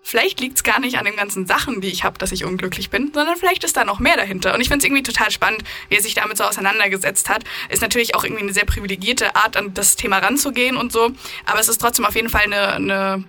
vielleicht 0.06 0.38
liegt 0.40 0.56
es 0.56 0.62
gar 0.62 0.78
nicht 0.78 0.98
an 0.98 1.04
den 1.04 1.16
ganzen 1.16 1.46
Sachen, 1.46 1.80
die 1.80 1.88
ich 1.88 2.04
habe, 2.04 2.16
dass 2.18 2.30
ich 2.30 2.44
unglücklich 2.44 2.90
bin, 2.90 3.10
sondern 3.12 3.36
vielleicht 3.36 3.64
ist 3.64 3.76
da 3.76 3.84
noch 3.84 3.98
mehr 3.98 4.16
dahinter. 4.16 4.54
Und 4.54 4.60
ich 4.60 4.68
finde 4.68 4.78
es 4.78 4.84
irgendwie 4.84 5.02
total 5.02 5.32
spannend, 5.32 5.64
wie 5.88 5.96
er 5.96 6.02
sich 6.02 6.14
damit 6.14 6.36
so 6.36 6.44
auseinandergesetzt 6.44 7.28
hat. 7.28 7.42
Ist 7.70 7.82
natürlich 7.82 8.14
auch 8.14 8.22
irgendwie 8.22 8.44
eine 8.44 8.52
sehr 8.52 8.66
privilegierte 8.66 9.34
Art, 9.34 9.56
an 9.56 9.74
das 9.74 9.96
Thema 9.96 10.18
ranzugehen 10.18 10.76
und 10.76 10.92
so. 10.92 11.10
Aber 11.44 11.58
es 11.58 11.68
ist 11.68 11.80
trotzdem 11.80 12.04
auf 12.04 12.14
jeden 12.14 12.28
Fall 12.28 12.44
eine, 12.44 12.72
eine 12.74 13.24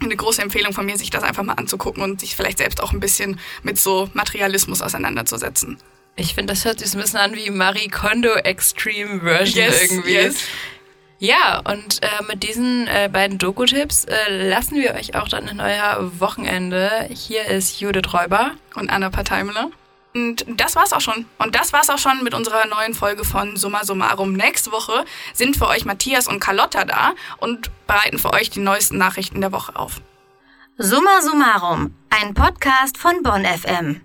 eine 0.00 0.16
große 0.16 0.42
Empfehlung 0.42 0.72
von 0.72 0.84
mir, 0.84 0.96
sich 0.96 1.10
das 1.10 1.22
einfach 1.22 1.44
mal 1.44 1.52
anzugucken 1.54 2.02
und 2.02 2.20
sich 2.20 2.34
vielleicht 2.34 2.58
selbst 2.58 2.82
auch 2.82 2.92
ein 2.92 2.98
bisschen 2.98 3.38
mit 3.62 3.78
so 3.78 4.10
Materialismus 4.14 4.82
auseinanderzusetzen. 4.82 5.78
Ich 6.14 6.34
finde, 6.34 6.52
das 6.52 6.64
hört 6.66 6.78
sich 6.80 6.90
so 6.90 6.98
ein 6.98 7.02
bisschen 7.02 7.20
an 7.20 7.34
wie 7.34 7.48
Marie 7.50 7.88
Kondo 7.88 8.34
Extreme 8.34 9.20
Version 9.20 9.64
Yes, 9.64 9.80
irgendwie. 9.82 10.12
yes. 10.12 10.36
Ja, 11.22 11.60
und 11.60 12.02
äh, 12.02 12.08
mit 12.28 12.42
diesen 12.42 12.88
äh, 12.88 13.08
beiden 13.08 13.38
Doku-Tipps 13.38 14.06
äh, 14.06 14.48
lassen 14.48 14.74
wir 14.74 14.96
euch 14.96 15.14
auch 15.14 15.28
dann 15.28 15.46
in 15.46 15.60
euer 15.60 16.10
Wochenende. 16.18 16.90
Hier 17.10 17.46
ist 17.46 17.80
Judith 17.80 18.12
Räuber. 18.12 18.56
und 18.74 18.90
Anna 18.90 19.08
Parteimler. 19.08 19.70
Und 20.16 20.44
das 20.48 20.74
war's 20.74 20.92
auch 20.92 21.00
schon. 21.00 21.26
Und 21.38 21.54
das 21.54 21.72
war's 21.72 21.90
auch 21.90 21.98
schon 21.98 22.24
mit 22.24 22.34
unserer 22.34 22.66
neuen 22.66 22.92
Folge 22.92 23.22
von 23.22 23.56
Summa 23.56 23.84
Summarum. 23.84 24.32
Nächste 24.32 24.72
Woche 24.72 25.04
sind 25.32 25.56
für 25.56 25.68
euch 25.68 25.84
Matthias 25.84 26.26
und 26.26 26.40
Carlotta 26.40 26.84
da 26.84 27.12
und 27.38 27.70
bereiten 27.86 28.18
für 28.18 28.32
euch 28.32 28.50
die 28.50 28.58
neuesten 28.58 28.98
Nachrichten 28.98 29.40
der 29.40 29.52
Woche 29.52 29.76
auf. 29.76 30.02
Summa 30.76 31.20
Summarum, 31.20 31.94
ein 32.10 32.34
Podcast 32.34 32.98
von 32.98 33.22
Bonn 33.22 33.44
FM. 33.44 34.00